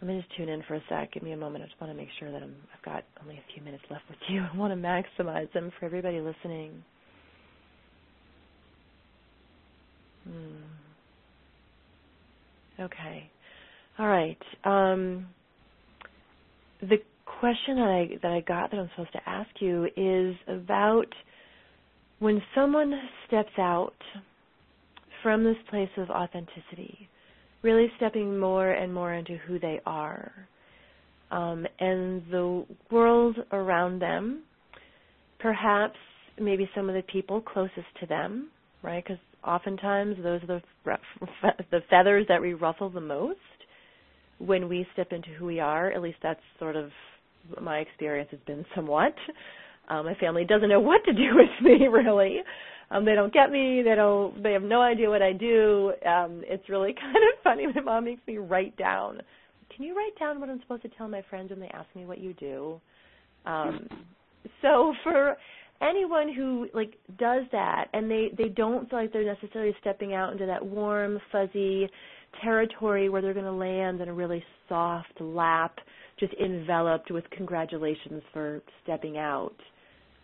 [0.00, 1.12] let me just tune in for a sec.
[1.12, 1.64] Give me a moment.
[1.64, 4.04] I just want to make sure that I'm I've got only a few minutes left
[4.08, 4.44] with you.
[4.52, 6.82] I want to maximize them for everybody listening.
[10.24, 10.64] Hmm.
[12.80, 13.30] Okay.
[13.98, 14.38] All right.
[14.64, 15.26] Um,
[16.80, 16.98] the
[17.38, 21.06] question that I that I got that I'm supposed to ask you is about
[22.18, 22.92] when someone
[23.26, 23.94] steps out
[25.22, 27.08] from this place of authenticity,
[27.62, 30.32] really stepping more and more into who they are,
[31.30, 34.42] um, and the world around them,
[35.38, 35.96] perhaps
[36.40, 38.48] maybe some of the people closest to them,
[38.82, 39.04] right?
[39.04, 40.62] Because oftentimes those are the
[41.70, 43.38] the feathers that we ruffle the most
[44.38, 45.90] when we step into who we are.
[45.92, 46.90] At least that's sort of
[47.60, 49.14] my experience has been somewhat.
[49.88, 52.42] Um, my family doesn't know what to do with me really.
[52.90, 53.82] Um, they don't get me.
[53.82, 54.42] They don't.
[54.42, 55.92] They have no idea what I do.
[56.06, 57.66] Um, it's really kind of funny.
[57.66, 59.20] My mom makes me write down.
[59.74, 62.06] Can you write down what I'm supposed to tell my friends when they ask me
[62.06, 62.80] what you do?
[63.44, 63.86] Um,
[64.62, 65.36] so for
[65.80, 70.32] anyone who like does that and they they don't feel like they're necessarily stepping out
[70.32, 71.88] into that warm fuzzy
[72.42, 75.78] territory where they're going to land in a really soft lap
[76.18, 79.54] just enveloped with congratulations for stepping out.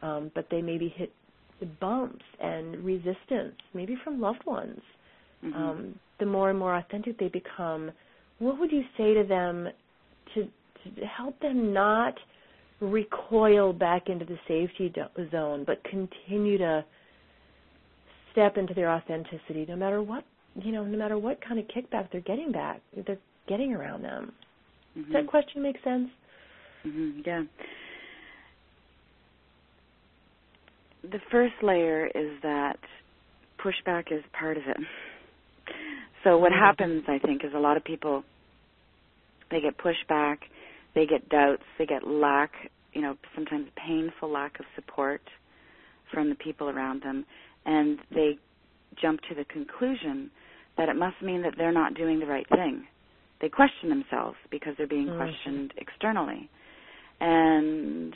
[0.02, 1.12] Um, but they maybe hit
[1.60, 4.80] the bumps and resistance, maybe from loved ones.
[5.44, 5.56] Mm-hmm.
[5.56, 7.90] Um, the more and more authentic they become,
[8.38, 9.68] what would you say to them
[10.34, 12.14] to, to help them not
[12.80, 16.84] recoil back into the safety do- zone, but continue to
[18.32, 20.24] step into their authenticity, no matter what
[20.56, 23.18] you know, no matter what kind of kickback they're getting back, they're
[23.48, 24.32] getting around them.
[24.96, 25.12] Mm-hmm.
[25.12, 26.08] Does that question make sense?
[26.86, 27.20] Mm-hmm.
[27.24, 27.42] Yeah.
[31.02, 32.78] The first layer is that
[33.62, 34.76] pushback is part of it.
[36.22, 36.64] So what mm-hmm.
[36.64, 38.24] happens, I think, is a lot of people
[39.50, 40.38] they get pushback,
[40.94, 42.50] they get doubts, they get lack,
[42.92, 45.20] you know, sometimes painful lack of support
[46.12, 47.24] from the people around them,
[47.66, 48.38] and they
[49.00, 50.30] jump to the conclusion
[50.76, 52.86] that it must mean that they're not doing the right thing
[53.40, 55.18] they question themselves because they're being mm-hmm.
[55.18, 56.48] questioned externally.
[57.20, 58.14] And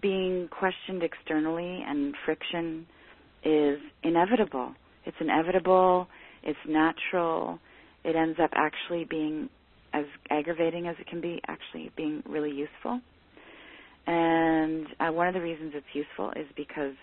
[0.00, 2.86] being questioned externally and friction
[3.44, 4.74] is inevitable.
[5.06, 6.06] It's inevitable,
[6.42, 7.58] it's natural.
[8.04, 9.48] It ends up actually being
[9.92, 13.00] as aggravating as it can be, actually being really useful.
[14.06, 16.94] And uh, one of the reasons it's useful is because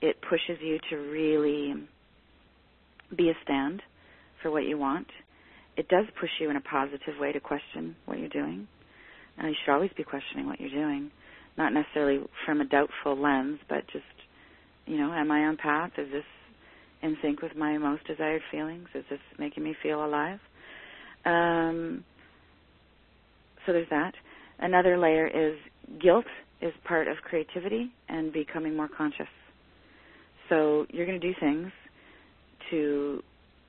[0.00, 1.74] it pushes you to really
[3.16, 3.82] be a stand
[4.42, 5.06] for what you want
[5.78, 8.66] it does push you in a positive way to question what you're doing.
[9.38, 11.12] And you should always be questioning what you're doing,
[11.56, 14.04] not necessarily from a doubtful lens, but just,
[14.86, 15.92] you know, am I on path?
[15.96, 16.24] Is this
[17.00, 18.88] in sync with my most desired feelings?
[18.92, 20.40] Is this making me feel alive?
[21.24, 22.04] Um,
[23.64, 24.14] so there's that.
[24.58, 25.56] Another layer is
[26.02, 26.26] guilt
[26.60, 29.28] is part of creativity and becoming more conscious.
[30.48, 31.70] So you're going to do things
[32.70, 33.22] to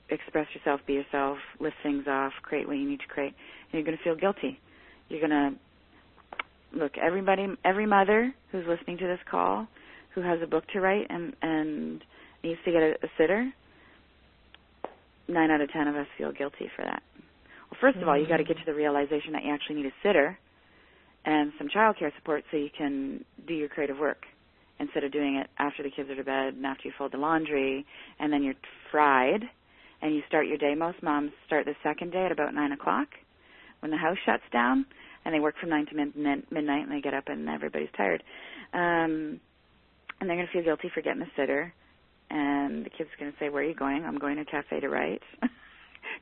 [0.09, 3.83] express yourself, be yourself, lift things off, create what you need to create, and you're
[3.83, 4.59] going to feel guilty.
[5.09, 9.67] You're going to look everybody, every mother who's listening to this call,
[10.15, 12.03] who has a book to write and and
[12.43, 13.51] needs to get a, a sitter.
[15.27, 17.03] Nine out of ten of us feel guilty for that.
[17.71, 18.53] Well, 1st of all, you got to mm-hmm.
[18.53, 20.37] get to the realization that you actually need a sitter
[21.25, 24.23] and some child care support so you can do your creative work
[24.79, 27.17] instead of doing it after the kids are to bed and after you fold the
[27.17, 27.85] laundry
[28.19, 28.55] and then you're
[28.91, 29.43] fried
[30.01, 30.75] and you start your day.
[30.75, 33.07] Most moms start the second day at about nine o'clock
[33.81, 34.85] when the house shuts down
[35.25, 38.23] and they work from nine to mid- midnight and they get up and everybody's tired.
[38.73, 39.39] Um,
[40.19, 41.73] and they're going to feel guilty for getting a sitter.
[42.29, 44.79] And the kid's going to say, "Where are you going?" I'm going to a cafe
[44.81, 45.21] to write.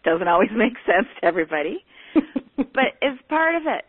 [0.05, 1.83] Doesn't always make sense to everybody,
[2.55, 3.85] but it's part of it.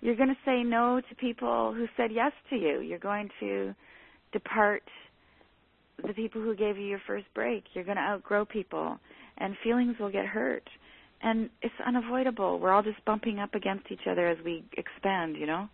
[0.00, 2.80] You're going to say no to people who said yes to you.
[2.80, 3.74] You're going to
[4.32, 4.84] depart
[6.06, 7.64] the people who gave you your first break.
[7.74, 8.98] You're going to outgrow people,
[9.38, 10.68] and feelings will get hurt.
[11.22, 12.60] And it's unavoidable.
[12.60, 15.68] We're all just bumping up against each other as we expand, you know.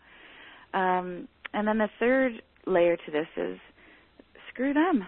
[0.73, 2.33] Um, and then the third
[2.67, 3.59] layer to this is
[4.51, 5.07] screw them.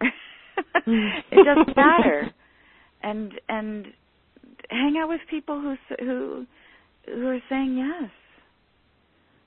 [0.86, 2.30] it doesn't matter.
[3.04, 3.86] And and
[4.70, 6.46] hang out with people who who
[7.06, 8.10] who are saying yes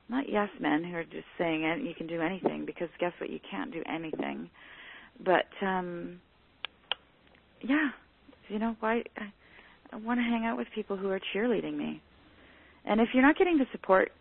[0.10, 3.40] not yes men who are just saying you can do anything because guess what you
[3.50, 4.50] can't do anything
[5.24, 6.20] but um
[7.62, 7.90] yeah
[8.48, 9.32] you know why I,
[9.92, 12.02] I want to hang out with people who are cheerleading me.
[12.86, 14.12] And if you're not getting the support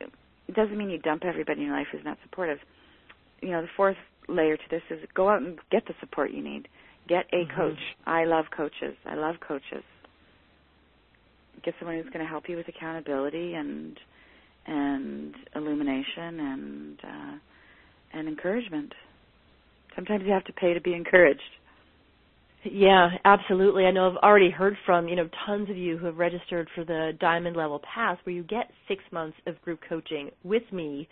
[0.00, 2.58] it doesn't mean you dump everybody in your life who's not supportive.
[3.40, 3.96] You know the fourth
[4.28, 6.68] layer to this is go out and get the support you need.
[7.08, 7.56] Get a mm-hmm.
[7.56, 7.78] coach.
[8.06, 8.96] I love coaches.
[9.04, 9.84] I love coaches.
[11.62, 13.98] Get someone who's going to help you with accountability and
[14.66, 17.38] and illumination and uh,
[18.12, 18.92] and encouragement.
[19.94, 21.40] Sometimes you have to pay to be encouraged.
[22.64, 23.84] Yeah, absolutely.
[23.84, 26.84] I know I've already heard from, you know, tons of you who have registered for
[26.84, 31.06] the Diamond Level Pass where you get 6 months of group coaching with me,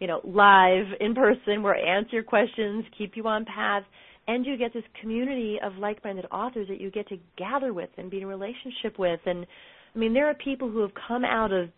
[0.00, 3.84] you know, live in person where I answer your questions, keep you on path,
[4.26, 8.10] and you get this community of like-minded authors that you get to gather with and
[8.10, 9.46] be in relationship with and
[9.94, 11.70] I mean, there are people who have come out of,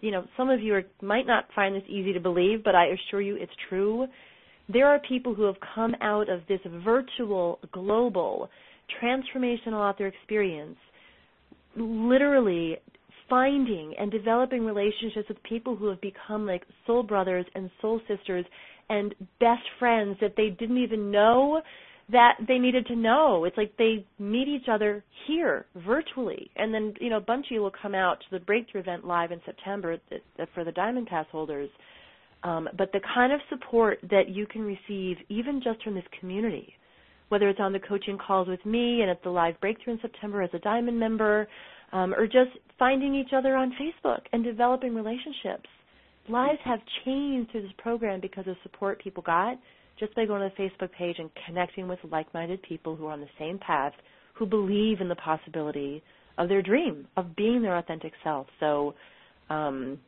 [0.00, 2.86] you know, some of you are, might not find this easy to believe, but I
[2.86, 4.06] assure you it's true.
[4.68, 8.48] There are people who have come out of this virtual, global,
[9.02, 10.76] transformational author experience,
[11.76, 12.76] literally
[13.28, 18.44] finding and developing relationships with people who have become like soul brothers and soul sisters
[18.90, 21.60] and best friends that they didn't even know
[22.12, 23.44] that they needed to know.
[23.44, 27.52] It's like they meet each other here virtually, and then you know a bunch of
[27.52, 31.06] you will come out to the breakthrough event live in September uh, for the Diamond
[31.06, 31.70] Pass holders.
[32.44, 36.74] Um, but the kind of support that you can receive, even just from this community,
[37.30, 40.42] whether it's on the coaching calls with me and at the live breakthrough in September
[40.42, 41.48] as a Diamond member,
[41.92, 45.68] um, or just finding each other on Facebook and developing relationships.
[46.28, 49.58] Lives have changed through this program because of support people got
[49.98, 53.12] just by going to the Facebook page and connecting with like minded people who are
[53.12, 53.92] on the same path,
[54.34, 56.02] who believe in the possibility
[56.36, 58.46] of their dream, of being their authentic self.
[58.58, 58.94] So,
[59.50, 59.98] um,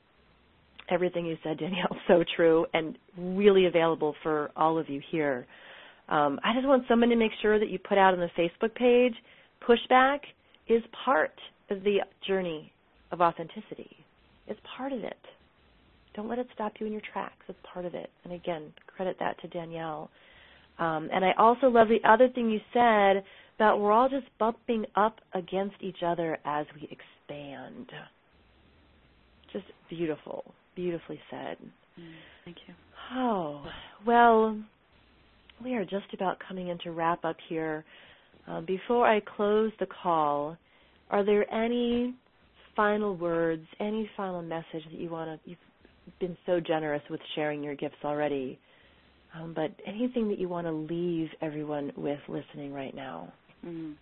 [0.88, 5.46] everything you said, Danielle, so true and really available for all of you here.
[6.08, 8.74] Um, I just want someone to make sure that you put out on the Facebook
[8.74, 9.14] page
[9.66, 10.20] pushback
[10.68, 11.34] is part
[11.70, 12.72] of the journey
[13.12, 13.90] of authenticity.
[14.46, 15.16] It's part of it.
[16.14, 17.44] Don't let it stop you in your tracks.
[17.48, 18.10] It's part of it.
[18.24, 20.10] And again, credit that to Danielle.
[20.78, 23.24] Um, and I also love the other thing you said
[23.56, 27.90] about we're all just bumping up against each other as we expand.
[29.52, 31.56] Just beautiful, beautifully said.
[31.98, 32.14] Mm,
[32.44, 32.74] thank you.
[33.12, 33.64] Oh,
[34.06, 34.56] well,
[35.64, 37.84] we are just about coming into wrap up here.
[38.46, 40.56] Um, before I close the call,
[41.10, 42.14] are there any
[42.76, 45.58] final words, any final message that you want to, you've
[46.20, 48.58] been so generous with sharing your gifts already.
[49.34, 53.32] Um, but anything that you want to leave everyone with listening right now?
[53.64, 53.94] Mm.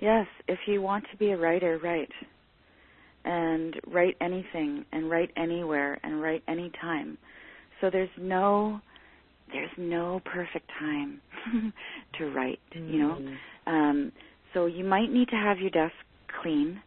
[0.00, 2.10] Yes, if you want to be a writer, write.
[3.24, 7.18] And write anything and write anywhere and write anytime.
[7.80, 8.80] So there's no
[9.52, 11.20] there's no perfect time
[12.18, 13.18] to write, mm you know.
[13.20, 13.72] Mm-hmm.
[13.72, 14.12] Um,
[14.54, 15.94] so you might need to have your desk
[16.42, 16.80] clean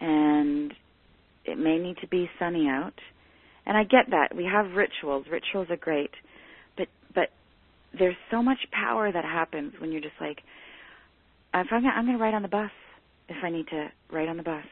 [0.00, 0.72] and
[1.44, 2.94] it may need to be sunny out
[3.66, 4.34] and I get that.
[4.34, 5.26] We have rituals.
[5.30, 6.10] Rituals are great.
[6.76, 7.28] But but
[7.96, 10.38] there's so much power that happens when you're just like
[11.54, 12.70] if I'm gonna, I'm going to write on the bus.
[13.28, 14.64] if I need to write on the bus.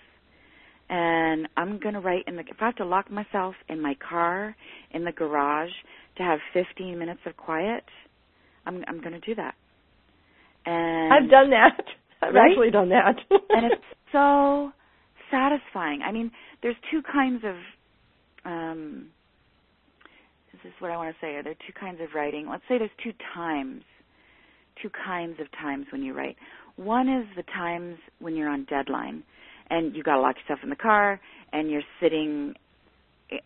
[0.90, 3.94] And I'm going to write in the if I have to lock myself in my
[3.96, 4.56] car
[4.90, 5.70] in the garage
[6.16, 7.84] to have 15 minutes of quiet,
[8.64, 9.54] I'm I'm going to do that.
[10.64, 11.84] And I've done that.
[12.22, 12.50] I've right?
[12.50, 13.16] actually done that.
[13.30, 13.82] and it's
[14.12, 14.72] so
[15.30, 16.00] satisfying.
[16.02, 16.30] I mean,
[16.62, 17.56] there's two kinds of
[18.50, 19.08] um
[20.54, 21.34] is this is what I want to say.
[21.34, 22.48] Are there two kinds of writing?
[22.48, 23.82] Let's say there's two times.
[24.82, 26.36] Two kinds of times when you write.
[26.76, 29.24] One is the times when you're on deadline
[29.70, 31.20] and you got to lock yourself in the car
[31.52, 32.54] and you're sitting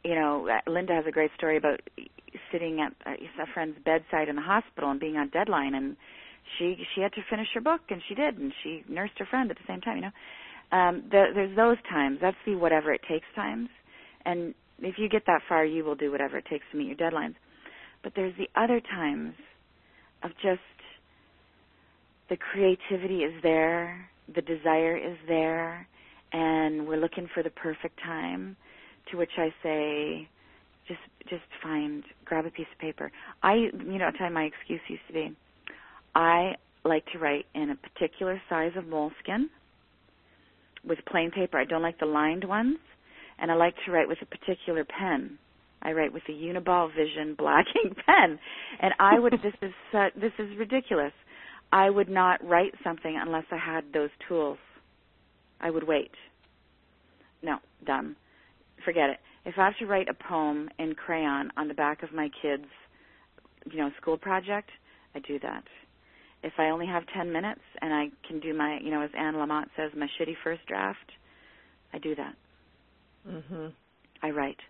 [0.05, 1.81] you know, Linda has a great story about
[2.51, 5.97] sitting at a friend's bedside in the hospital and being on deadline and
[6.59, 9.51] she she had to finish her book and she did and she nursed her friend
[9.51, 10.11] at the same time you know.
[10.77, 13.69] Um the, there's those times that's the whatever it takes times
[14.25, 16.97] and if you get that far you will do whatever it takes to meet your
[16.97, 17.35] deadlines.
[18.03, 19.35] But there's the other times
[20.23, 20.61] of just
[22.29, 25.87] the creativity is there the desire is there
[26.33, 28.57] and we're looking for the perfect time
[29.11, 30.29] to which i say
[30.89, 33.11] just just find grab a piece of paper
[33.43, 35.35] i you know you my excuse used to be
[36.15, 36.55] I
[36.85, 39.49] like to write in a particular size of moleskin
[40.87, 41.59] with plain paper.
[41.59, 42.79] I don't like the lined ones,
[43.39, 45.39] and I like to write with a particular pen.
[45.83, 48.39] I write with a Uniball Vision black ink pen,
[48.81, 49.33] and I would.
[49.43, 51.13] this is uh, this is ridiculous.
[51.73, 54.59] I would not write something unless I had those tools.
[55.63, 56.11] I would wait.
[57.43, 58.17] No, dumb.
[58.85, 59.19] Forget it.
[59.45, 62.65] If I have to write a poem in crayon on the back of my kids'
[63.71, 64.71] you know school project,
[65.15, 65.65] I do that
[66.43, 69.35] if I only have 10 minutes and I can do my, you know, as Anne
[69.35, 71.13] Lamott says, my shitty first draft,
[71.93, 72.35] I do that.
[73.27, 73.73] Mhm.
[74.23, 74.61] I write.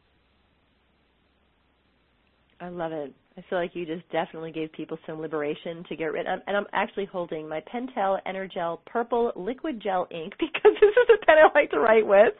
[2.60, 3.14] I love it.
[3.36, 6.40] I feel like you just definitely gave people some liberation to get rid of.
[6.46, 11.18] And I'm actually holding my Pentel Energel Purple Liquid Gel ink because this is the
[11.26, 12.34] pen I like to write with.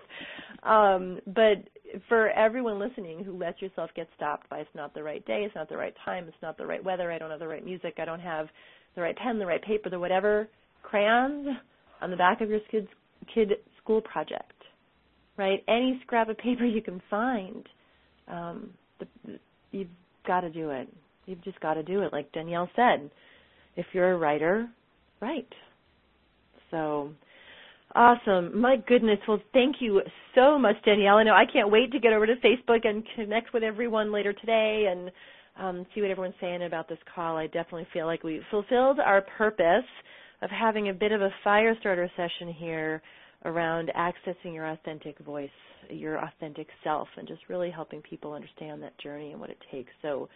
[0.62, 1.64] Um, but
[2.08, 5.54] for everyone listening who lets yourself get stopped by it's not the right day, it's
[5.54, 7.94] not the right time, it's not the right weather, I don't have the right music,
[7.98, 8.48] I don't have
[8.94, 10.48] the right pen, the right paper, the whatever,
[10.82, 11.48] crayons
[12.00, 12.88] on the back of your kid's
[13.34, 14.52] kid school project,
[15.36, 15.62] right?
[15.68, 17.66] Any scrap of paper you can find,
[18.28, 19.38] um, the,
[19.72, 19.86] the,
[20.26, 20.88] got to do it.
[21.26, 23.10] You've just got to do it, like Danielle said.
[23.76, 24.68] If you're a writer,
[25.20, 25.52] write.
[26.70, 27.10] So
[27.94, 28.60] awesome.
[28.60, 29.18] My goodness.
[29.26, 30.02] Well, thank you
[30.34, 31.16] so much, Danielle.
[31.16, 34.32] I know I can't wait to get over to Facebook and connect with everyone later
[34.32, 35.10] today and
[35.58, 37.36] um, see what everyone's saying about this call.
[37.36, 39.84] I definitely feel like we fulfilled our purpose
[40.40, 43.00] of having a bit of a fire starter session here
[43.44, 45.50] around accessing your authentic voice,
[45.90, 49.90] your authentic self, and just really helping people understand that journey and what it takes.
[50.02, 50.28] So,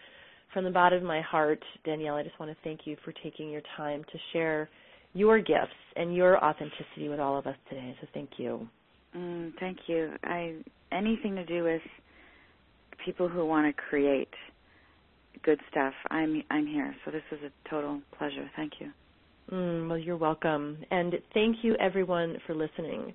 [0.53, 3.51] from the bottom of my heart, Danielle, I just want to thank you for taking
[3.51, 4.69] your time to share
[5.13, 7.97] your gifts and your authenticity with all of us today.
[8.01, 8.69] So, thank you.
[9.17, 10.13] Mm, thank you.
[10.25, 10.57] I
[10.93, 11.83] anything to do with
[13.05, 14.29] people who want to create
[15.43, 15.95] good stuff.
[16.11, 16.95] I'm I'm here.
[17.05, 18.51] So this is a total pleasure.
[18.57, 18.91] Thank you.
[19.53, 20.79] Mm, well, you're welcome.
[20.91, 23.15] And thank you everyone for listening,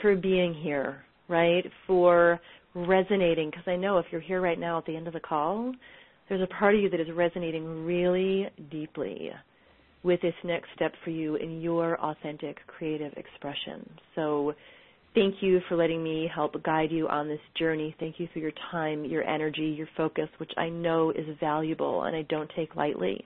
[0.00, 1.64] for being here, right?
[1.86, 2.40] For
[2.74, 5.72] resonating because I know if you're here right now at the end of the call,
[6.28, 9.30] there's a part of you that is resonating really deeply
[10.02, 13.88] with this next step for you in your authentic creative expression.
[14.14, 14.54] So
[15.14, 17.94] Thank you for letting me help guide you on this journey.
[17.98, 22.14] Thank you for your time, your energy, your focus, which I know is valuable and
[22.14, 23.24] I don't take lightly.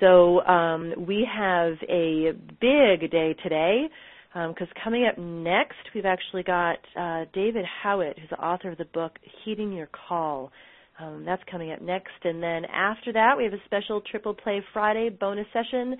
[0.00, 3.88] So um, we have a big day today
[4.32, 8.78] because um, coming up next, we've actually got uh, David Howitt, who's the author of
[8.78, 9.12] the book
[9.44, 10.50] Heeding Your Call.
[10.98, 12.12] Um, that's coming up next.
[12.24, 15.96] And then after that, we have a special Triple Play Friday bonus session.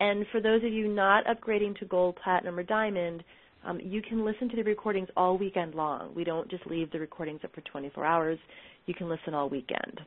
[0.00, 3.22] And for those of you not upgrading to Gold, Platinum, or Diamond,
[3.64, 6.12] um, you can listen to the recordings all weekend long.
[6.14, 8.38] We don't just leave the recordings up for 24 hours.
[8.86, 10.00] You can listen all weekend.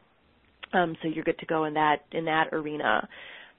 [0.73, 3.07] Um, so you're good to go in that in that arena.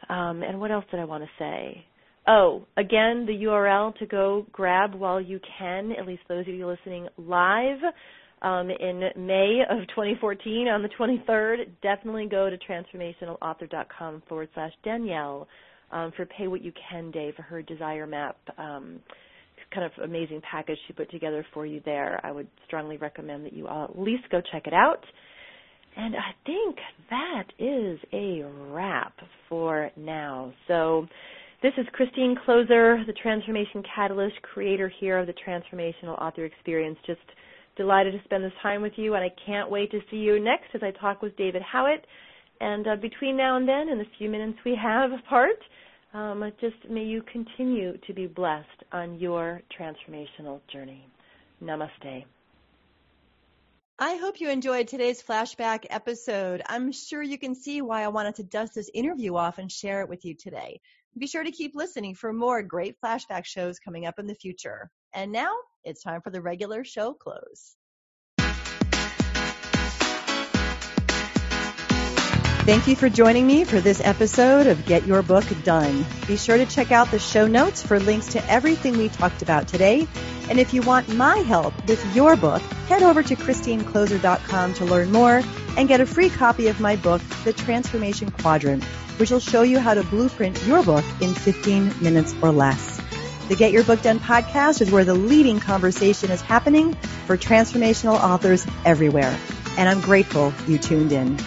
[0.08, 1.84] Um, and what else did I want to say?
[2.26, 6.66] Oh, again, the URL to go grab while you can, at least those of you
[6.66, 7.78] listening live
[8.40, 11.66] um, in May of 2014 on the 23rd.
[11.82, 15.46] Definitely go to transformationalauthor.com forward slash Danielle
[15.92, 18.38] um, for Pay What You Can Day for her Desire Map.
[18.56, 19.00] Um,
[19.74, 22.20] kind of amazing package she put together for you there.
[22.24, 25.04] I would strongly recommend that you all at least go check it out.
[25.96, 26.76] And I think
[27.10, 29.14] that is a wrap
[29.48, 30.52] for now.
[30.68, 31.06] So
[31.64, 36.98] this is Christine Kloser, the Transformation Catalyst, creator here of the Transformational Author Experience.
[37.06, 37.22] Just
[37.74, 40.66] delighted to spend this time with you, and I can't wait to see you next
[40.74, 42.04] as I talk with David Howitt.
[42.60, 45.56] And uh, between now and then, in the few minutes we have apart,
[46.12, 51.08] Um, just may you continue to be blessed on your transformational journey.
[51.62, 52.24] Namaste.
[53.98, 56.62] I hope you enjoyed today's flashback episode.
[56.68, 60.02] I'm sure you can see why I wanted to dust this interview off and share
[60.02, 60.80] it with you today.
[61.16, 64.90] Be sure to keep listening for more great flashback shows coming up in the future.
[65.14, 65.54] And now
[65.84, 67.76] it's time for the regular show close.
[72.64, 76.06] Thank you for joining me for this episode of Get Your Book Done.
[76.26, 79.68] Be sure to check out the show notes for links to everything we talked about
[79.68, 80.08] today.
[80.48, 85.12] And if you want my help with your book, head over to christinekloser.com to learn
[85.12, 85.42] more
[85.76, 88.82] and get a free copy of my book, The Transformation Quadrant,
[89.18, 92.98] which will show you how to blueprint your book in 15 minutes or less.
[93.48, 96.94] The Get Your Book Done podcast is where the leading conversation is happening
[97.26, 99.38] for transformational authors everywhere.
[99.76, 101.38] And I'm grateful you tuned in.